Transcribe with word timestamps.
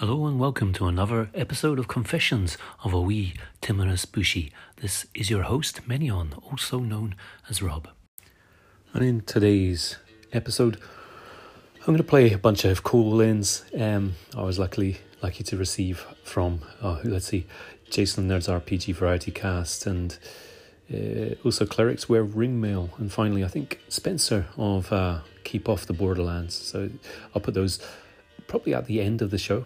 Hello 0.00 0.26
and 0.28 0.38
welcome 0.38 0.72
to 0.74 0.86
another 0.86 1.28
episode 1.34 1.80
of 1.80 1.88
Confessions 1.88 2.56
of 2.84 2.92
a 2.94 3.00
Wee 3.00 3.34
Timorous 3.60 4.04
Beastie. 4.04 4.52
This 4.76 5.06
is 5.12 5.28
your 5.28 5.42
host, 5.42 5.88
Menion, 5.88 6.40
also 6.52 6.78
known 6.78 7.16
as 7.50 7.62
Rob. 7.62 7.88
And 8.92 9.04
in 9.04 9.22
today's 9.22 9.96
episode, 10.32 10.80
I'm 11.80 11.86
going 11.86 11.96
to 11.96 12.04
play 12.04 12.32
a 12.32 12.38
bunch 12.38 12.64
of 12.64 12.84
call 12.84 13.20
ins. 13.20 13.64
Um, 13.76 14.14
I 14.36 14.42
was 14.42 14.56
luckily 14.56 14.98
lucky 15.20 15.42
to 15.42 15.56
receive 15.56 16.06
from, 16.22 16.60
uh, 16.80 17.00
let's 17.02 17.26
see, 17.26 17.48
Jason 17.90 18.28
Nerds 18.28 18.48
RPG 18.48 18.94
Variety 18.94 19.32
Cast 19.32 19.84
and 19.84 20.16
uh, 20.94 21.34
also 21.44 21.66
Clerics 21.66 22.08
Wear 22.08 22.24
Ringmail. 22.24 22.96
And 23.00 23.12
finally, 23.12 23.44
I 23.44 23.48
think 23.48 23.80
Spencer 23.88 24.46
of 24.56 24.92
uh, 24.92 25.22
Keep 25.42 25.68
Off 25.68 25.86
the 25.86 25.92
Borderlands. 25.92 26.54
So 26.54 26.88
I'll 27.34 27.42
put 27.42 27.54
those 27.54 27.84
probably 28.46 28.74
at 28.74 28.86
the 28.86 29.00
end 29.00 29.22
of 29.22 29.32
the 29.32 29.38
show. 29.38 29.64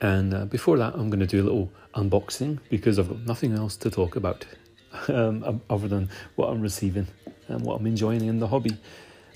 And 0.00 0.34
uh, 0.34 0.44
before 0.44 0.78
that, 0.78 0.94
I'm 0.94 1.10
going 1.10 1.20
to 1.20 1.26
do 1.26 1.42
a 1.42 1.44
little 1.44 1.70
unboxing 1.94 2.58
because 2.70 2.98
I've 2.98 3.08
got 3.08 3.26
nothing 3.26 3.54
else 3.54 3.76
to 3.78 3.90
talk 3.90 4.16
about 4.16 4.46
um, 5.08 5.60
other 5.68 5.88
than 5.88 6.08
what 6.36 6.48
I'm 6.48 6.60
receiving 6.60 7.08
and 7.48 7.62
what 7.62 7.80
I'm 7.80 7.86
enjoying 7.86 8.24
in 8.24 8.38
the 8.38 8.48
hobby. 8.48 8.76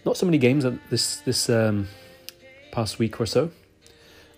Not 0.04 0.16
so 0.16 0.26
many 0.26 0.38
games 0.38 0.64
this 0.90 1.16
this 1.18 1.48
um, 1.48 1.88
past 2.72 2.98
week 2.98 3.20
or 3.20 3.26
so. 3.26 3.50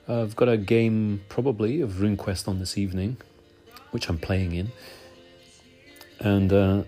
I've 0.06 0.36
got 0.36 0.48
a 0.48 0.58
game 0.58 1.22
probably 1.30 1.80
of 1.80 1.92
RuneQuest 1.92 2.46
on 2.46 2.58
this 2.58 2.76
evening, 2.76 3.16
which 3.90 4.10
I'm 4.10 4.18
playing 4.18 4.54
in. 4.54 4.72
And 6.20 6.52
uh, 6.52 6.82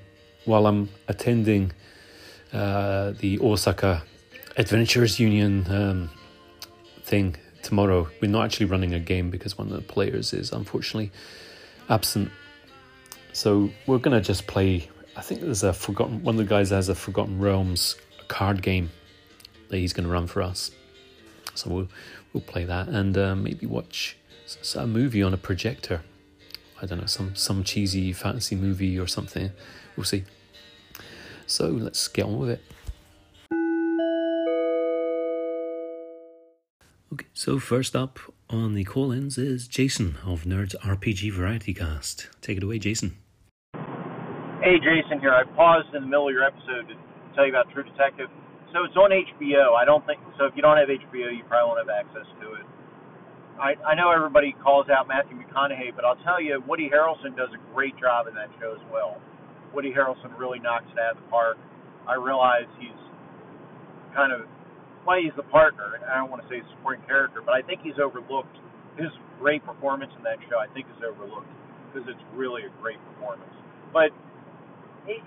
while 0.44 0.66
I'm 0.66 0.90
attending 1.08 1.72
uh, 2.52 3.12
the 3.12 3.38
Osaka 3.40 4.02
Adventurers 4.58 5.18
Union 5.18 5.66
um, 5.70 6.10
thing 7.02 7.36
tomorrow. 7.66 8.08
We're 8.22 8.30
not 8.30 8.44
actually 8.44 8.66
running 8.66 8.94
a 8.94 9.00
game 9.00 9.28
because 9.28 9.58
one 9.58 9.66
of 9.66 9.74
the 9.74 9.82
players 9.82 10.32
is 10.32 10.52
unfortunately 10.52 11.10
absent. 11.88 12.30
So 13.32 13.70
we're 13.86 13.98
gonna 13.98 14.20
just 14.20 14.46
play. 14.46 14.88
I 15.16 15.20
think 15.20 15.40
there's 15.40 15.64
a 15.64 15.72
forgotten. 15.72 16.22
One 16.22 16.36
of 16.36 16.38
the 16.38 16.48
guys 16.48 16.70
has 16.70 16.88
a 16.88 16.94
Forgotten 16.94 17.40
Realms 17.40 17.96
card 18.28 18.62
game 18.62 18.90
that 19.68 19.78
he's 19.78 19.92
gonna 19.92 20.08
run 20.08 20.28
for 20.28 20.42
us. 20.42 20.70
So 21.54 21.70
we'll 21.70 21.88
we'll 22.32 22.42
play 22.42 22.64
that 22.64 22.88
and 22.88 23.18
uh, 23.18 23.34
maybe 23.34 23.66
watch 23.66 24.16
a 24.76 24.86
movie 24.86 25.22
on 25.22 25.34
a 25.34 25.36
projector. 25.36 26.02
I 26.80 26.86
don't 26.86 27.00
know 27.00 27.06
some 27.06 27.34
some 27.34 27.64
cheesy 27.64 28.12
fantasy 28.12 28.54
movie 28.54 28.98
or 28.98 29.08
something. 29.08 29.50
We'll 29.96 30.04
see. 30.04 30.24
So 31.46 31.68
let's 31.68 32.06
get 32.08 32.26
on 32.26 32.38
with 32.38 32.50
it. 32.50 32.62
Okay, 37.12 37.26
so 37.32 37.60
first 37.60 37.94
up 37.94 38.18
on 38.50 38.74
the 38.74 38.82
call 38.82 39.12
ins 39.12 39.38
is 39.38 39.68
Jason 39.68 40.16
of 40.26 40.42
Nerds 40.42 40.74
RPG 40.82 41.30
Variety 41.30 41.72
Cast. 41.72 42.28
Take 42.40 42.56
it 42.58 42.64
away, 42.64 42.80
Jason. 42.80 43.16
Hey, 44.58 44.82
Jason 44.82 45.20
here. 45.20 45.30
I 45.30 45.44
paused 45.54 45.94
in 45.94 46.02
the 46.02 46.10
middle 46.10 46.26
of 46.26 46.34
your 46.34 46.42
episode 46.42 46.90
to 46.90 46.98
tell 47.36 47.46
you 47.46 47.54
about 47.54 47.70
True 47.70 47.84
Detective. 47.84 48.26
So 48.74 48.82
it's 48.82 48.96
on 48.96 49.14
HBO. 49.14 49.78
I 49.78 49.84
don't 49.84 50.04
think 50.04 50.18
so. 50.36 50.46
If 50.46 50.56
you 50.56 50.62
don't 50.62 50.76
have 50.76 50.88
HBO, 50.88 51.30
you 51.30 51.46
probably 51.46 51.70
won't 51.70 51.78
have 51.78 51.94
access 51.94 52.26
to 52.42 52.58
it. 52.58 52.66
I, 53.62 53.78
I 53.86 53.94
know 53.94 54.10
everybody 54.10 54.56
calls 54.58 54.90
out 54.90 55.06
Matthew 55.06 55.38
McConaughey, 55.38 55.94
but 55.94 56.04
I'll 56.04 56.18
tell 56.26 56.42
you, 56.42 56.60
Woody 56.66 56.90
Harrelson 56.90 57.36
does 57.36 57.54
a 57.54 57.60
great 57.72 57.96
job 58.02 58.26
in 58.26 58.34
that 58.34 58.50
show 58.58 58.74
as 58.74 58.82
well. 58.90 59.22
Woody 59.72 59.94
Harrelson 59.94 60.36
really 60.36 60.58
knocks 60.58 60.90
it 60.90 60.98
out 60.98 61.16
of 61.16 61.22
the 61.22 61.28
park. 61.30 61.56
I 62.08 62.16
realize 62.18 62.66
he's 62.82 62.98
kind 64.12 64.32
of 64.32 64.42
plays 65.06 65.30
the 65.38 65.46
partner. 65.54 65.94
And 65.94 66.04
I 66.10 66.18
don't 66.18 66.28
want 66.28 66.42
to 66.42 66.48
say 66.50 66.58
supporting 66.74 67.06
character, 67.06 67.40
but 67.40 67.54
I 67.54 67.62
think 67.62 67.80
he's 67.86 68.02
overlooked. 68.02 68.58
His 68.98 69.14
great 69.38 69.62
performance 69.62 70.10
in 70.18 70.26
that 70.26 70.42
show, 70.50 70.58
I 70.58 70.66
think, 70.74 70.90
is 70.90 71.00
overlooked 71.06 71.48
because 71.86 72.10
it's 72.10 72.24
really 72.34 72.66
a 72.66 72.72
great 72.82 72.98
performance. 73.14 73.54
But 73.94 74.10
he, 75.06 75.22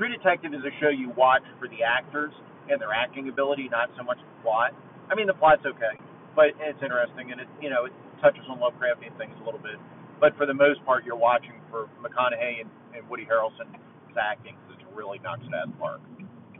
True 0.00 0.08
Detective 0.08 0.56
is 0.56 0.64
a 0.64 0.72
show 0.80 0.88
you 0.88 1.12
watch 1.12 1.44
for 1.60 1.68
the 1.68 1.84
actors 1.84 2.32
and 2.70 2.80
their 2.80 2.94
acting 2.96 3.28
ability, 3.28 3.68
not 3.68 3.92
so 3.98 4.02
much 4.02 4.18
the 4.18 4.36
plot. 4.42 4.72
I 5.10 5.14
mean, 5.14 5.26
the 5.26 5.36
plot's 5.36 5.66
okay, 5.66 5.98
but 6.32 6.56
it's 6.62 6.80
interesting 6.80 7.32
and 7.32 7.42
it, 7.42 7.48
you 7.60 7.68
know, 7.68 7.84
it 7.84 7.94
touches 8.22 8.46
on 8.48 8.58
Lovecraftian 8.58 9.12
things 9.18 9.34
a 9.42 9.44
little 9.44 9.60
bit. 9.60 9.76
But 10.20 10.36
for 10.36 10.46
the 10.46 10.54
most 10.54 10.84
part, 10.84 11.04
you're 11.04 11.18
watching 11.18 11.58
for 11.70 11.86
McConaughey 12.02 12.62
and, 12.62 12.70
and 12.94 13.02
Woody 13.08 13.26
Harrelson's 13.26 13.74
acting 14.18 14.58
because 14.66 14.82
it 14.82 14.90
really 14.94 15.18
knocks 15.22 15.42
it 15.46 15.54
out 15.54 15.70
of 15.70 15.74
the 15.74 15.78
park. 15.78 16.00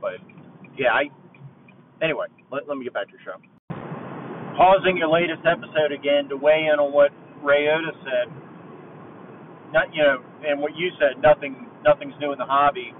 But 0.00 0.22
yeah, 0.78 0.94
I 0.94 1.10
Anyway, 2.02 2.26
let, 2.50 2.68
let 2.68 2.78
me 2.78 2.84
get 2.84 2.94
back 2.94 3.06
to 3.10 3.14
your 3.18 3.24
show. 3.26 3.38
Pausing 4.54 4.98
your 4.98 5.10
latest 5.10 5.42
episode 5.46 5.90
again 5.90 6.28
to 6.30 6.36
weigh 6.36 6.70
in 6.70 6.78
on 6.78 6.94
what 6.94 7.10
Ray 7.42 7.66
Oda 7.70 7.94
said. 8.02 8.26
Not 9.70 9.90
you 9.94 10.02
know, 10.02 10.22
and 10.46 10.58
what 10.62 10.74
you 10.74 10.90
said. 10.98 11.18
Nothing, 11.22 11.66
nothing's 11.82 12.14
new 12.18 12.32
in 12.32 12.38
the 12.38 12.46
hobby. 12.46 12.94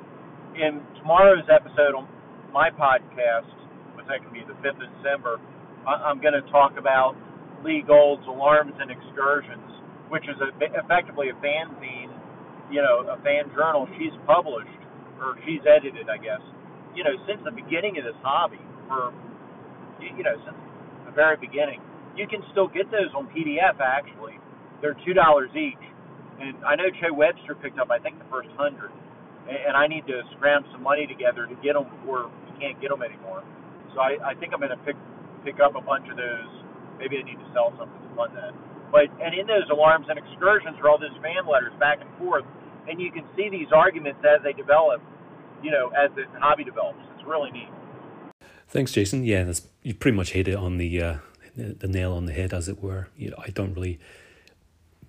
In 0.58 0.82
tomorrow's 0.98 1.46
episode 1.46 1.94
on 1.94 2.06
my 2.50 2.70
podcast, 2.70 3.50
which 3.94 4.06
that 4.10 4.22
can 4.22 4.34
be 4.34 4.42
the 4.46 4.58
fifth 4.62 4.82
of 4.82 4.90
December, 4.98 5.38
I, 5.86 6.10
I'm 6.10 6.18
going 6.18 6.34
to 6.34 6.42
talk 6.50 6.74
about 6.78 7.14
Lee 7.62 7.82
Gold's 7.86 8.26
Alarms 8.26 8.74
and 8.78 8.90
Excursions, 8.90 9.70
which 10.10 10.26
is 10.26 10.38
a, 10.42 10.50
effectively 10.78 11.30
a 11.30 11.36
fanzine, 11.38 12.10
you 12.70 12.82
know, 12.82 13.06
a 13.06 13.18
fan 13.22 13.50
journal 13.54 13.86
she's 13.98 14.14
published 14.26 14.82
or 15.22 15.38
she's 15.46 15.62
edited, 15.66 16.10
I 16.10 16.18
guess. 16.18 16.42
You 16.94 17.02
know, 17.02 17.14
since 17.26 17.38
the 17.46 17.54
beginning 17.54 17.98
of 17.98 18.04
this 18.06 18.18
hobby 18.22 18.62
for 18.88 19.12
you 20.00 20.24
know 20.24 20.36
since 20.44 20.58
the 21.06 21.12
very 21.12 21.36
beginning. 21.36 21.80
You 22.16 22.26
can 22.26 22.42
still 22.50 22.66
get 22.66 22.90
those 22.90 23.14
on 23.14 23.30
PDF 23.30 23.78
actually. 23.78 24.40
They're 24.82 24.98
two 25.06 25.14
dollars 25.14 25.50
each, 25.54 25.80
and 26.40 26.58
I 26.66 26.74
know 26.74 26.90
Che 26.90 27.14
Webster 27.14 27.54
picked 27.54 27.78
up 27.78 27.90
I 27.90 27.98
think 28.02 28.18
the 28.18 28.28
first 28.32 28.50
hundred, 28.58 28.90
and 29.46 29.76
I 29.76 29.86
need 29.86 30.06
to 30.10 30.22
scram 30.36 30.64
some 30.72 30.82
money 30.82 31.06
together 31.06 31.46
to 31.46 31.56
get 31.62 31.78
them 31.78 31.86
before 32.00 32.28
we 32.28 32.52
can't 32.58 32.76
get 32.82 32.90
them 32.90 33.02
anymore. 33.06 33.46
So 33.94 34.02
I, 34.02 34.18
I 34.20 34.32
think 34.36 34.52
I'm 34.52 34.60
going 34.60 34.74
to 34.74 34.82
pick 34.82 34.98
pick 35.46 35.62
up 35.62 35.78
a 35.78 35.82
bunch 35.82 36.10
of 36.10 36.18
those. 36.18 36.50
Maybe 36.98 37.16
I 37.18 37.24
need 37.24 37.38
to 37.38 37.48
sell 37.54 37.70
something 37.78 37.98
to 38.02 38.10
fund 38.18 38.34
that. 38.34 38.52
But 38.90 39.08
and 39.22 39.32
in 39.32 39.46
those 39.46 39.68
alarms 39.70 40.10
and 40.10 40.18
excursions 40.18 40.76
are 40.82 40.90
all 40.90 40.98
those 40.98 41.14
fan 41.22 41.46
letters 41.46 41.72
back 41.78 42.02
and 42.02 42.10
forth, 42.18 42.44
and 42.90 42.98
you 42.98 43.14
can 43.14 43.24
see 43.38 43.48
these 43.48 43.70
arguments 43.70 44.20
as 44.26 44.42
they 44.42 44.52
develop. 44.52 45.00
You 45.62 45.74
know, 45.74 45.90
as 45.90 46.10
the 46.14 46.22
hobby 46.38 46.62
develops. 46.62 47.02
It's 47.18 47.26
really 47.26 47.50
neat. 47.50 47.70
Thanks, 48.68 48.92
Jason. 48.92 49.24
Yeah, 49.24 49.44
that's, 49.44 49.62
you 49.82 49.94
pretty 49.94 50.16
much 50.16 50.32
hit 50.32 50.46
it 50.46 50.56
on 50.56 50.76
the 50.76 51.02
uh, 51.02 51.16
the 51.56 51.88
nail 51.88 52.12
on 52.12 52.26
the 52.26 52.32
head, 52.32 52.52
as 52.52 52.68
it 52.68 52.82
were. 52.82 53.08
You 53.16 53.30
know, 53.30 53.36
I 53.38 53.48
don't 53.48 53.74
really 53.74 53.98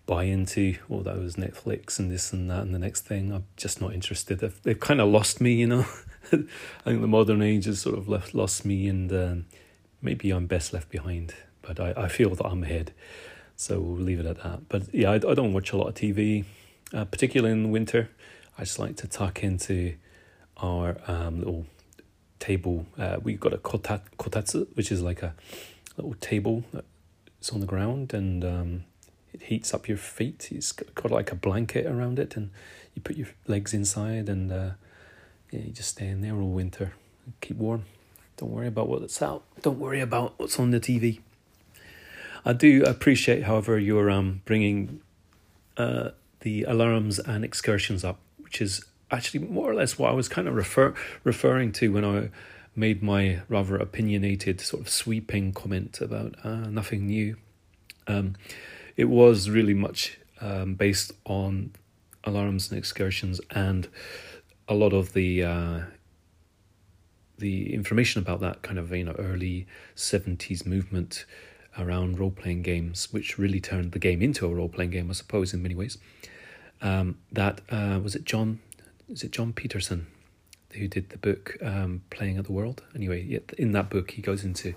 buy 0.06 0.24
into 0.24 0.76
all 0.90 1.02
oh, 1.02 1.04
those 1.04 1.36
Netflix 1.36 2.00
and 2.00 2.10
this 2.10 2.34
and 2.34 2.50
that 2.50 2.62
and 2.62 2.74
the 2.74 2.80
next 2.80 3.02
thing. 3.02 3.32
I'm 3.32 3.46
just 3.58 3.80
not 3.80 3.94
interested. 3.94 4.40
They've, 4.40 4.60
they've 4.64 4.80
kind 4.80 5.00
of 5.00 5.10
lost 5.10 5.40
me, 5.40 5.54
you 5.54 5.68
know. 5.68 5.86
I 6.32 6.38
think 6.84 7.02
the 7.02 7.08
modern 7.08 7.42
age 7.42 7.66
has 7.66 7.82
sort 7.82 7.98
of 7.98 8.08
left 8.08 8.34
lost 8.34 8.66
me, 8.66 8.88
and 8.88 9.12
um, 9.12 9.46
maybe 10.02 10.32
I'm 10.32 10.48
best 10.48 10.74
left 10.74 10.90
behind. 10.90 11.36
But 11.62 11.80
I, 11.80 11.94
I 11.96 12.08
feel 12.08 12.34
that 12.36 12.46
I'm 12.46 12.64
ahead, 12.64 12.94
so 13.58 13.80
we'll 13.82 14.02
leave 14.02 14.22
it 14.22 14.26
at 14.26 14.42
that. 14.42 14.70
But 14.70 14.94
yeah, 14.94 15.12
I, 15.12 15.16
I 15.16 15.34
don't 15.34 15.54
watch 15.54 15.74
a 15.74 15.78
lot 15.78 15.90
of 15.90 15.96
TV, 15.96 16.46
uh, 16.94 17.06
particularly 17.06 17.52
in 17.52 17.64
the 17.64 17.70
winter. 17.70 18.10
I 18.58 18.64
just 18.64 18.80
like 18.80 18.96
to 18.98 19.08
tuck 19.08 19.44
into 19.44 19.96
our 20.58 20.98
um, 21.08 21.40
little 21.40 21.66
table. 22.40 22.86
Uh, 22.98 23.18
we've 23.22 23.40
got 23.40 23.54
a 23.54 23.58
kotat, 23.58 24.02
kotatsu, 24.18 24.68
which 24.76 24.92
is 24.92 25.02
like 25.02 25.22
a 25.22 25.34
little 25.98 26.16
table 26.16 26.64
that's 26.74 27.52
on 27.52 27.60
the 27.60 27.66
ground 27.66 28.14
and 28.14 28.44
um, 28.44 28.84
it 29.34 29.44
heats 29.44 29.74
up 29.74 29.88
your 29.88 29.98
feet. 29.98 30.50
It's 30.52 30.72
got, 30.72 31.12
like 31.12 31.32
a 31.32 31.36
blanket 31.36 31.86
around 31.86 32.20
it, 32.20 32.36
and 32.36 32.52
you 32.96 33.02
put 33.02 33.18
your 33.18 33.28
legs 33.48 33.74
inside, 33.74 34.30
and 34.30 34.52
uh, 34.52 34.72
yeah, 35.52 35.62
you 35.62 35.72
just 35.72 35.90
stay 35.90 36.08
in 36.08 36.22
there 36.22 36.36
all 36.36 36.50
winter. 36.50 36.94
Keep 37.42 37.58
warm. 37.58 37.86
Don't 38.38 38.52
worry 38.52 38.68
about 38.68 38.88
what's 38.88 39.22
out. 39.22 39.44
Don't 39.62 39.80
worry 39.80 40.00
about 40.00 40.40
what's 40.40 40.60
on 40.60 40.72
the 40.72 40.80
TV. 40.80 41.20
I 42.46 42.54
do 42.54 42.84
appreciate, 42.84 43.44
however, 43.44 43.78
your 43.78 44.10
um 44.10 44.42
bringing 44.46 45.02
uh, 45.78 46.12
the 46.40 46.64
alarms 46.64 47.20
and 47.20 47.44
excursions 47.44 48.04
up, 48.04 48.20
which 48.38 48.62
is 48.62 48.84
actually 49.12 49.46
more 49.48 49.70
or 49.70 49.76
less 49.76 49.98
what 49.98 50.12
I 50.12 50.14
was 50.14 50.28
kind 50.28 50.48
of 50.48 50.56
refer 50.56 50.94
referring 51.24 51.72
to 51.74 51.92
when 51.92 52.06
I 52.06 52.30
made 52.76 53.02
my 53.04 53.42
rather 53.50 53.76
opinionated 53.76 54.62
sort 54.62 54.82
of 54.82 54.90
sweeping 54.90 55.52
comment 55.54 56.00
about 56.02 56.36
uh, 56.44 56.70
nothing 56.70 57.08
new. 57.08 57.38
Um, 58.08 58.36
it 58.96 59.06
was 59.06 59.50
really 59.50 59.74
much 59.74 60.20
um, 60.42 60.76
based 60.76 61.12
on 61.26 61.72
alarms 62.24 62.70
and 62.70 62.78
excursions 62.78 63.42
and 63.52 63.88
a 64.68 64.74
lot 64.74 64.94
of 64.94 65.14
the 65.14 65.44
uh, 65.44 65.80
the 67.38 67.74
information 67.74 68.22
about 68.22 68.40
that 68.42 68.62
kind 68.62 68.78
of 68.78 68.92
you 68.92 69.06
know 69.06 69.16
early 69.18 69.66
70s 69.96 70.66
movement 70.66 71.26
around 71.78 72.20
role 72.20 72.32
playing 72.32 72.62
games, 72.62 73.12
which 73.12 73.38
really 73.38 73.60
turned 73.60 73.92
the 73.92 74.00
game 74.00 74.22
into 74.22 74.46
a 74.46 74.50
role 74.50 74.70
playing 74.70 74.92
game, 74.92 75.10
I 75.10 75.14
suppose, 75.14 75.54
in 75.54 75.62
many 75.62 75.76
ways. 75.76 75.98
Um, 76.82 77.18
that 77.32 77.62
uh, 77.70 78.00
was 78.02 78.16
it, 78.16 78.24
Jon 78.24 78.60
is 79.10 79.24
it 79.24 79.32
Jon 79.32 79.54
Peterson 79.54 80.08
who 80.74 80.88
did 80.88 81.10
the 81.10 81.18
book 81.18 81.58
um, 81.62 82.04
Playing 82.10 82.38
at 82.38 82.46
the 82.46 82.52
World? 82.52 82.84
Anyway, 82.96 83.40
in 83.58 83.72
that 83.72 83.90
book, 83.90 84.12
he 84.12 84.22
goes 84.22 84.44
into 84.44 84.76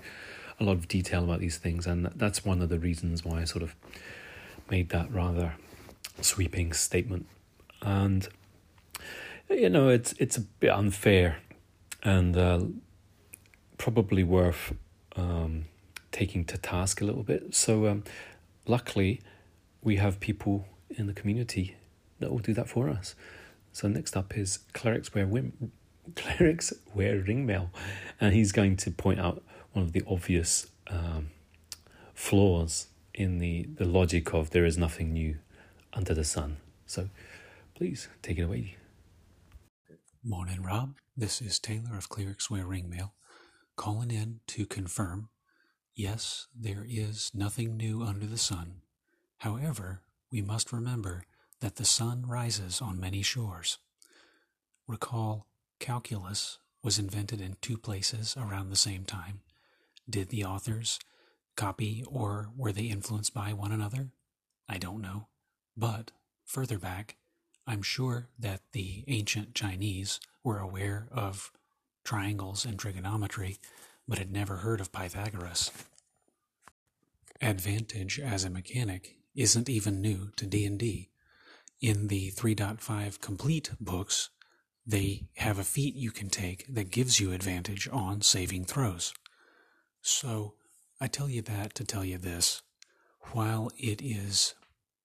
a 0.59 0.63
lot 0.63 0.73
of 0.73 0.87
detail 0.87 1.23
about 1.23 1.39
these 1.39 1.57
things, 1.57 1.85
and 1.85 2.07
that's 2.15 2.43
one 2.43 2.61
of 2.61 2.69
the 2.69 2.79
reasons 2.79 3.23
why 3.23 3.41
I 3.41 3.43
sort 3.43 3.63
of 3.63 3.75
made 4.69 4.89
that 4.89 5.11
rather 5.11 5.53
sweeping 6.21 6.73
statement. 6.73 7.27
And 7.81 8.27
you 9.49 9.69
know, 9.69 9.89
it's 9.89 10.13
it's 10.13 10.37
a 10.37 10.41
bit 10.41 10.71
unfair, 10.71 11.37
and 12.01 12.35
uh, 12.35 12.61
probably 13.77 14.23
worth 14.23 14.73
um, 15.15 15.65
taking 16.11 16.45
to 16.45 16.57
task 16.57 17.01
a 17.01 17.05
little 17.05 17.23
bit. 17.23 17.53
So, 17.53 17.87
um, 17.87 18.03
luckily, 18.65 19.21
we 19.83 19.97
have 19.97 20.19
people 20.19 20.65
in 20.89 21.07
the 21.07 21.13
community 21.13 21.75
that 22.19 22.31
will 22.31 22.39
do 22.39 22.53
that 22.53 22.69
for 22.69 22.89
us. 22.89 23.15
So 23.73 23.87
next 23.87 24.15
up 24.15 24.37
is 24.37 24.59
clerics 24.73 25.13
wear 25.13 25.25
wim- 25.25 25.71
clerics 26.15 26.73
wear 26.93 27.21
ringmail, 27.21 27.69
and 28.21 28.33
he's 28.33 28.51
going 28.51 28.77
to 28.77 28.91
point 28.91 29.19
out 29.19 29.43
one 29.73 29.83
of 29.83 29.93
the 29.93 30.03
obvious 30.07 30.67
um, 30.87 31.31
flaws 32.13 32.87
in 33.13 33.39
the 33.39 33.67
the 33.75 33.85
logic 33.85 34.33
of 34.33 34.51
there 34.51 34.65
is 34.65 34.77
nothing 34.77 35.11
new 35.11 35.37
under 35.91 36.13
the 36.13 36.23
sun. 36.23 36.57
So, 36.85 37.09
please 37.75 38.07
take 38.21 38.37
it 38.37 38.43
away. 38.43 38.75
Morning, 40.23 40.61
Rob. 40.61 40.95
This 41.17 41.41
is 41.41 41.59
Taylor 41.59 41.97
of 41.97 42.09
Clerics 42.09 42.49
Wear 42.49 42.65
Ringmail, 42.65 43.11
calling 43.75 44.11
in 44.11 44.39
to 44.47 44.65
confirm. 44.65 45.29
Yes, 45.95 46.47
there 46.55 46.85
is 46.87 47.31
nothing 47.33 47.75
new 47.77 48.03
under 48.03 48.25
the 48.25 48.37
sun. 48.37 48.81
However, 49.39 50.01
we 50.31 50.41
must 50.41 50.71
remember 50.71 51.25
that 51.63 51.77
the 51.77 51.85
sun 51.85 52.25
rises 52.27 52.81
on 52.81 52.99
many 52.99 53.21
shores. 53.21 53.77
Recall, 54.85 55.47
calculus 55.79 56.59
was 56.83 56.99
invented 56.99 57.39
in 57.39 57.55
two 57.61 57.77
places 57.77 58.35
around 58.37 58.69
the 58.69 58.75
same 58.75 59.05
time. 59.05 59.39
Did 60.09 60.27
the 60.27 60.43
authors 60.43 60.99
copy 61.55 62.03
or 62.05 62.49
were 62.57 62.73
they 62.73 62.87
influenced 62.87 63.33
by 63.33 63.53
one 63.53 63.71
another? 63.71 64.09
I 64.67 64.77
don't 64.77 64.99
know. 64.99 65.27
But 65.77 66.11
further 66.43 66.77
back, 66.77 67.15
I'm 67.65 67.81
sure 67.81 68.27
that 68.37 68.59
the 68.73 69.05
ancient 69.07 69.55
Chinese 69.55 70.19
were 70.43 70.59
aware 70.59 71.07
of 71.13 71.53
triangles 72.03 72.65
and 72.65 72.77
trigonometry, 72.77 73.57
but 74.05 74.17
had 74.17 74.33
never 74.33 74.57
heard 74.57 74.81
of 74.81 74.91
Pythagoras. 74.91 75.71
Advantage 77.41 78.19
as 78.19 78.43
a 78.43 78.49
mechanic 78.49 79.15
isn't 79.33 79.69
even 79.69 80.01
new 80.01 80.29
to 80.35 80.45
D&D. 80.45 81.07
In 81.83 82.07
the 82.07 82.31
3.5 82.31 83.19
complete 83.19 83.71
books, 83.77 84.29
they 84.87 85.27
have 85.35 85.59
a 85.59 85.65
feat 85.65 85.95
you 85.95 86.11
can 86.11 86.29
take 86.29 86.65
that 86.73 86.91
gives 86.91 87.19
you 87.19 87.33
advantage 87.33 87.89
on 87.91 88.21
saving 88.21 88.63
throws. 88.63 89.13
So, 90.01 90.53
I 91.01 91.07
tell 91.07 91.27
you 91.27 91.41
that 91.41 91.75
to 91.75 91.83
tell 91.83 92.05
you 92.05 92.17
this. 92.17 92.61
While 93.33 93.69
it 93.77 94.01
is 94.01 94.55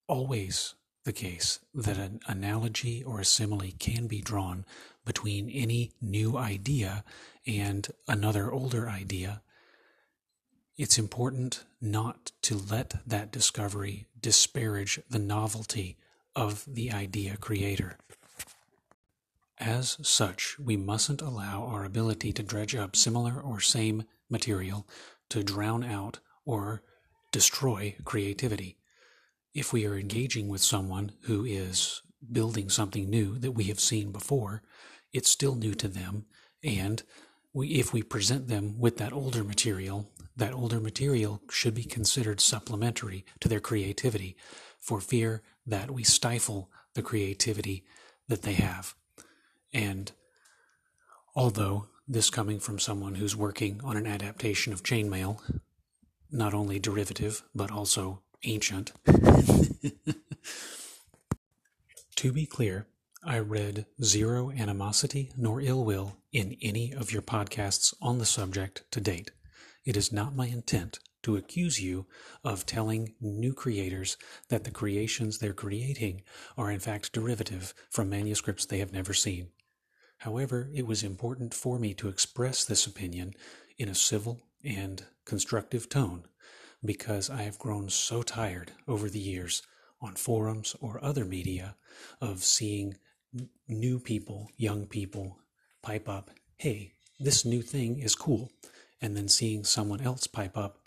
always 0.07 0.75
the 1.03 1.11
case 1.11 1.59
that 1.73 1.97
an 1.97 2.21
analogy 2.27 3.03
or 3.03 3.19
a 3.19 3.25
simile 3.25 3.73
can 3.77 4.07
be 4.07 4.21
drawn 4.21 4.63
between 5.03 5.49
any 5.49 5.91
new 6.01 6.37
idea 6.37 7.03
and 7.45 7.89
another 8.07 8.53
older 8.53 8.87
idea, 8.87 9.41
it's 10.77 10.97
important 10.97 11.65
not 11.81 12.31
to 12.43 12.55
let 12.55 13.05
that 13.05 13.33
discovery 13.33 14.07
disparage 14.21 15.01
the 15.09 15.19
novelty 15.19 15.97
of 16.39 16.63
the 16.65 16.89
idea 16.89 17.35
creator. 17.35 17.97
As 19.57 19.97
such, 20.01 20.57
we 20.57 20.77
mustn't 20.77 21.21
allow 21.21 21.65
our 21.65 21.83
ability 21.83 22.31
to 22.31 22.43
dredge 22.43 22.73
up 22.75 22.95
similar 22.95 23.41
or 23.41 23.59
same 23.59 24.05
material 24.29 24.87
to 25.31 25.43
drown 25.43 25.83
out 25.83 26.19
or 26.45 26.81
destroy 27.33 27.93
creativity. 28.05 28.77
If 29.53 29.73
we 29.73 29.85
are 29.85 29.97
engaging 29.97 30.47
with 30.47 30.61
someone 30.61 31.11
who 31.23 31.43
is 31.43 32.01
building 32.31 32.69
something 32.69 33.09
new 33.09 33.37
that 33.39 33.51
we 33.51 33.65
have 33.65 33.81
seen 33.81 34.13
before, 34.13 34.61
it's 35.11 35.29
still 35.29 35.55
new 35.55 35.73
to 35.73 35.89
them. 35.89 36.25
And 36.63 37.03
we, 37.51 37.67
if 37.71 37.91
we 37.91 38.01
present 38.01 38.47
them 38.47 38.79
with 38.79 38.95
that 38.97 39.11
older 39.11 39.43
material, 39.43 40.09
that 40.37 40.53
older 40.53 40.79
material 40.79 41.41
should 41.51 41.73
be 41.73 41.83
considered 41.83 42.39
supplementary 42.39 43.25
to 43.41 43.49
their 43.49 43.59
creativity 43.59 44.37
for 44.79 45.01
fear 45.01 45.41
that 45.65 45.91
we 45.91 46.03
stifle 46.03 46.69
the 46.93 47.01
creativity 47.01 47.85
that 48.27 48.41
they 48.43 48.53
have. 48.53 48.95
And 49.73 50.11
although 51.35 51.87
this 52.07 52.29
coming 52.29 52.59
from 52.59 52.79
someone 52.79 53.15
who's 53.15 53.35
working 53.35 53.81
on 53.83 53.95
an 53.95 54.07
adaptation 54.07 54.73
of 54.73 54.83
chainmail, 54.83 55.39
not 56.31 56.53
only 56.53 56.79
derivative, 56.79 57.43
but 57.53 57.71
also 57.71 58.21
ancient. 58.43 58.91
to 62.15 62.31
be 62.31 62.45
clear, 62.45 62.87
I 63.23 63.39
read 63.39 63.85
zero 64.03 64.49
animosity 64.51 65.31
nor 65.37 65.61
ill 65.61 65.83
will 65.83 66.17
in 66.31 66.57
any 66.61 66.93
of 66.93 67.11
your 67.11 67.21
podcasts 67.21 67.93
on 68.01 68.17
the 68.17 68.25
subject 68.25 68.83
to 68.91 69.01
date. 69.01 69.31
It 69.85 69.97
is 69.97 70.11
not 70.11 70.35
my 70.35 70.47
intent 70.47 70.99
to 71.23 71.35
accuse 71.35 71.81
you 71.81 72.05
of 72.43 72.65
telling 72.65 73.15
new 73.19 73.53
creators 73.53 74.17
that 74.49 74.63
the 74.63 74.71
creations 74.71 75.37
they're 75.37 75.53
creating 75.53 76.21
are 76.57 76.71
in 76.71 76.79
fact 76.79 77.11
derivative 77.13 77.73
from 77.89 78.09
manuscripts 78.09 78.65
they 78.65 78.79
have 78.79 78.93
never 78.93 79.13
seen. 79.13 79.49
However, 80.19 80.69
it 80.73 80.85
was 80.85 81.03
important 81.03 81.53
for 81.53 81.79
me 81.79 81.93
to 81.95 82.09
express 82.09 82.65
this 82.65 82.85
opinion 82.85 83.33
in 83.77 83.89
a 83.89 83.95
civil 83.95 84.43
and 84.63 85.03
constructive 85.25 85.87
tone 85.87 86.25
because 86.83 87.29
I 87.29 87.43
have 87.43 87.59
grown 87.59 87.89
so 87.89 88.21
tired 88.21 88.71
over 88.87 89.09
the 89.09 89.19
years 89.19 89.61
on 90.01 90.15
forums 90.15 90.75
or 90.79 91.03
other 91.03 91.25
media 91.25 91.75
of 92.21 92.43
seeing 92.43 92.95
new 93.67 93.99
people, 93.99 94.49
young 94.57 94.85
people 94.87 95.39
pipe 95.81 96.09
up, 96.09 96.31
hey, 96.57 96.93
this 97.19 97.45
new 97.45 97.61
thing 97.61 97.99
is 97.99 98.15
cool, 98.15 98.49
and 99.01 99.15
then 99.15 99.27
seeing 99.27 99.63
someone 99.63 100.01
else 100.01 100.27
pipe 100.27 100.57
up, 100.57 100.78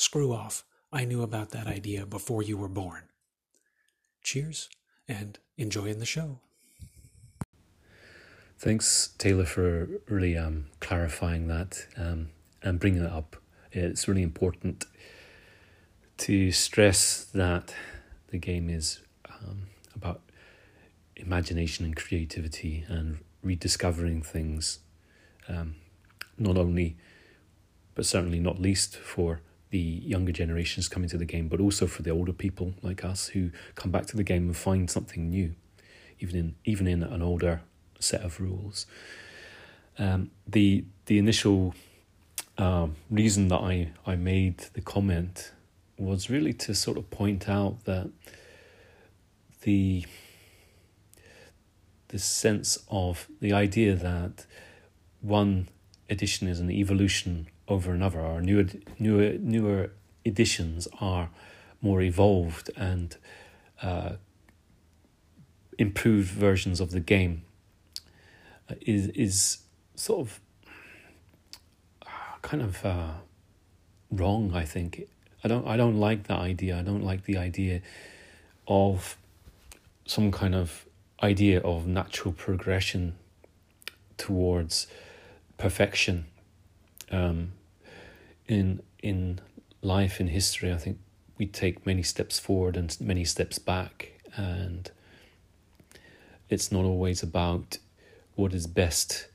screw 0.00 0.32
off, 0.32 0.64
I 0.92 1.04
knew 1.04 1.22
about 1.22 1.50
that 1.50 1.66
idea 1.66 2.06
before 2.06 2.42
you 2.42 2.56
were 2.56 2.68
born. 2.68 3.02
Cheers 4.22 4.68
and 5.06 5.38
enjoy 5.56 5.92
the 5.94 6.06
show. 6.06 6.40
Thanks, 8.58 9.14
Taylor, 9.18 9.44
for 9.44 9.88
really 10.08 10.36
um, 10.36 10.66
clarifying 10.80 11.48
that 11.48 11.86
um, 11.96 12.30
and 12.62 12.80
bringing 12.80 13.04
it 13.04 13.12
up. 13.12 13.36
It's 13.72 14.08
really 14.08 14.22
important 14.22 14.84
to 16.18 16.50
stress 16.50 17.24
that 17.32 17.74
the 18.28 18.38
game 18.38 18.68
is 18.68 19.00
um, 19.28 19.68
about 19.94 20.22
imagination 21.16 21.84
and 21.84 21.96
creativity 21.96 22.84
and 22.88 23.18
rediscovering 23.42 24.22
things, 24.22 24.80
um, 25.48 25.76
not 26.38 26.56
only, 26.58 26.96
but 27.94 28.04
certainly 28.04 28.40
not 28.40 28.58
least 28.58 28.96
for 28.96 29.40
the 29.70 29.78
younger 29.78 30.32
generations 30.32 30.88
coming 30.88 31.08
to 31.08 31.16
the 31.16 31.24
game, 31.24 31.48
but 31.48 31.60
also 31.60 31.86
for 31.86 32.02
the 32.02 32.10
older 32.10 32.32
people 32.32 32.74
like 32.82 33.04
us 33.04 33.28
who 33.28 33.50
come 33.74 33.90
back 33.90 34.06
to 34.06 34.16
the 34.16 34.24
game 34.24 34.46
and 34.46 34.56
find 34.56 34.90
something 34.90 35.30
new, 35.30 35.54
even 36.18 36.36
in 36.36 36.54
even 36.64 36.86
in 36.86 37.02
an 37.02 37.22
older 37.22 37.62
set 37.98 38.22
of 38.22 38.40
rules. 38.40 38.86
Um, 39.98 40.30
the 40.46 40.84
the 41.06 41.18
initial 41.18 41.74
um, 42.58 42.96
reason 43.10 43.48
that 43.48 43.60
I, 43.60 43.92
I 44.06 44.16
made 44.16 44.58
the 44.74 44.80
comment 44.80 45.52
was 45.98 46.30
really 46.30 46.52
to 46.54 46.74
sort 46.74 46.98
of 46.98 47.10
point 47.10 47.48
out 47.48 47.84
that 47.84 48.10
the 49.62 50.04
the 52.08 52.18
sense 52.18 52.78
of 52.90 53.28
the 53.40 53.52
idea 53.52 53.94
that 53.94 54.46
one 55.20 55.68
edition 56.08 56.48
is 56.48 56.58
an 56.58 56.70
evolution 56.70 57.46
over 57.70 57.92
another, 57.92 58.20
or 58.20 58.42
newer 58.42 58.66
newer 58.98 59.38
newer 59.38 59.92
editions 60.24 60.86
are 61.00 61.30
more 61.80 62.02
evolved 62.02 62.70
and 62.76 63.16
uh, 63.82 64.12
improved 65.78 66.30
versions 66.30 66.80
of 66.80 66.90
the 66.90 67.00
game 67.00 67.42
is 68.82 69.08
is 69.08 69.58
sort 69.94 70.20
of 70.20 70.40
uh, 72.06 72.36
kind 72.42 72.62
of 72.62 72.84
uh, 72.84 73.12
wrong. 74.10 74.52
I 74.54 74.64
think 74.64 75.08
I 75.42 75.48
don't 75.48 75.66
I 75.66 75.76
don't 75.76 75.98
like 75.98 76.26
that 76.28 76.38
idea. 76.38 76.78
I 76.78 76.82
don't 76.82 77.04
like 77.04 77.24
the 77.24 77.38
idea 77.38 77.80
of 78.68 79.16
some 80.04 80.30
kind 80.30 80.54
of 80.54 80.86
idea 81.22 81.60
of 81.60 81.86
natural 81.86 82.32
progression 82.32 83.14
towards 84.16 84.86
perfection. 85.58 86.26
Um, 87.10 87.52
in 88.50 88.82
in 89.02 89.40
life 89.80 90.20
in 90.20 90.26
history, 90.26 90.72
I 90.72 90.76
think 90.76 90.98
we 91.38 91.46
take 91.46 91.86
many 91.86 92.02
steps 92.02 92.38
forward 92.38 92.76
and 92.76 92.94
many 93.00 93.24
steps 93.24 93.58
back, 93.58 94.20
and 94.36 94.90
it's 96.48 96.72
not 96.72 96.84
always 96.84 97.22
about 97.22 97.78
what 98.34 98.52
is 98.52 98.66
best 98.66 99.28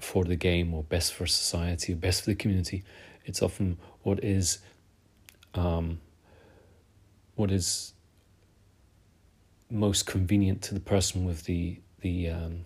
for 0.00 0.24
the 0.24 0.36
game 0.36 0.74
or 0.74 0.82
best 0.82 1.14
for 1.14 1.26
society 1.26 1.92
or 1.92 1.96
best 1.96 2.24
for 2.24 2.30
the 2.30 2.34
community. 2.34 2.82
It's 3.24 3.42
often 3.42 3.78
what 4.02 4.22
is 4.24 4.58
um, 5.54 6.00
what 7.36 7.52
is 7.52 7.94
most 9.70 10.06
convenient 10.06 10.62
to 10.62 10.74
the 10.74 10.80
person 10.80 11.24
with 11.24 11.44
the 11.44 11.78
the 12.00 12.30
um, 12.30 12.64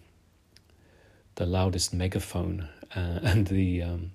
the 1.35 1.45
loudest 1.45 1.93
megaphone 1.93 2.69
uh, 2.95 3.21
and 3.23 3.47
the, 3.47 3.83
um, 3.83 4.13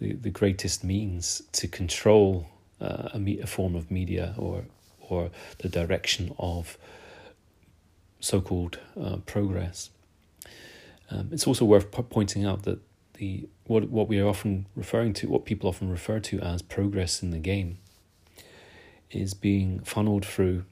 the 0.00 0.12
the 0.14 0.30
greatest 0.30 0.84
means 0.84 1.42
to 1.52 1.68
control 1.68 2.46
uh, 2.80 3.08
a, 3.14 3.18
me- 3.18 3.40
a 3.40 3.46
form 3.46 3.74
of 3.74 3.90
media 3.90 4.34
or 4.36 4.64
or 5.08 5.30
the 5.58 5.68
direction 5.68 6.34
of 6.38 6.76
so-called 8.20 8.78
uh, 9.00 9.16
progress. 9.18 9.90
Um, 11.10 11.28
it's 11.30 11.46
also 11.46 11.64
worth 11.64 11.90
po- 11.90 12.02
pointing 12.02 12.44
out 12.44 12.64
that 12.64 12.80
the 13.14 13.48
what 13.66 13.88
what 13.88 14.08
we 14.08 14.18
are 14.18 14.28
often 14.28 14.66
referring 14.74 15.12
to, 15.14 15.28
what 15.28 15.44
people 15.44 15.68
often 15.68 15.90
refer 15.90 16.20
to 16.20 16.40
as 16.40 16.62
progress 16.62 17.22
in 17.22 17.30
the 17.30 17.38
game, 17.38 17.78
is 19.10 19.34
being 19.34 19.80
funneled 19.80 20.24
through, 20.24 20.64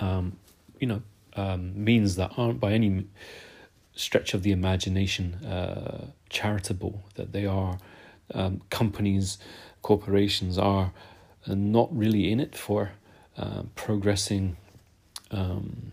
um, 0.00 0.36
you 0.80 0.86
know, 0.86 1.02
um, 1.36 1.84
means 1.84 2.16
that 2.16 2.32
aren't 2.36 2.60
by 2.60 2.72
any 2.72 3.06
stretch 3.94 4.34
of 4.34 4.42
the 4.42 4.52
imagination 4.52 5.34
uh, 5.44 6.06
charitable. 6.28 7.04
That 7.14 7.32
they 7.32 7.46
are 7.46 7.78
um, 8.34 8.60
companies, 8.70 9.38
corporations 9.82 10.58
are 10.58 10.92
not 11.46 11.88
really 11.96 12.30
in 12.30 12.40
it 12.40 12.54
for 12.54 12.90
uh, 13.36 13.62
progressing 13.74 14.56
um, 15.30 15.92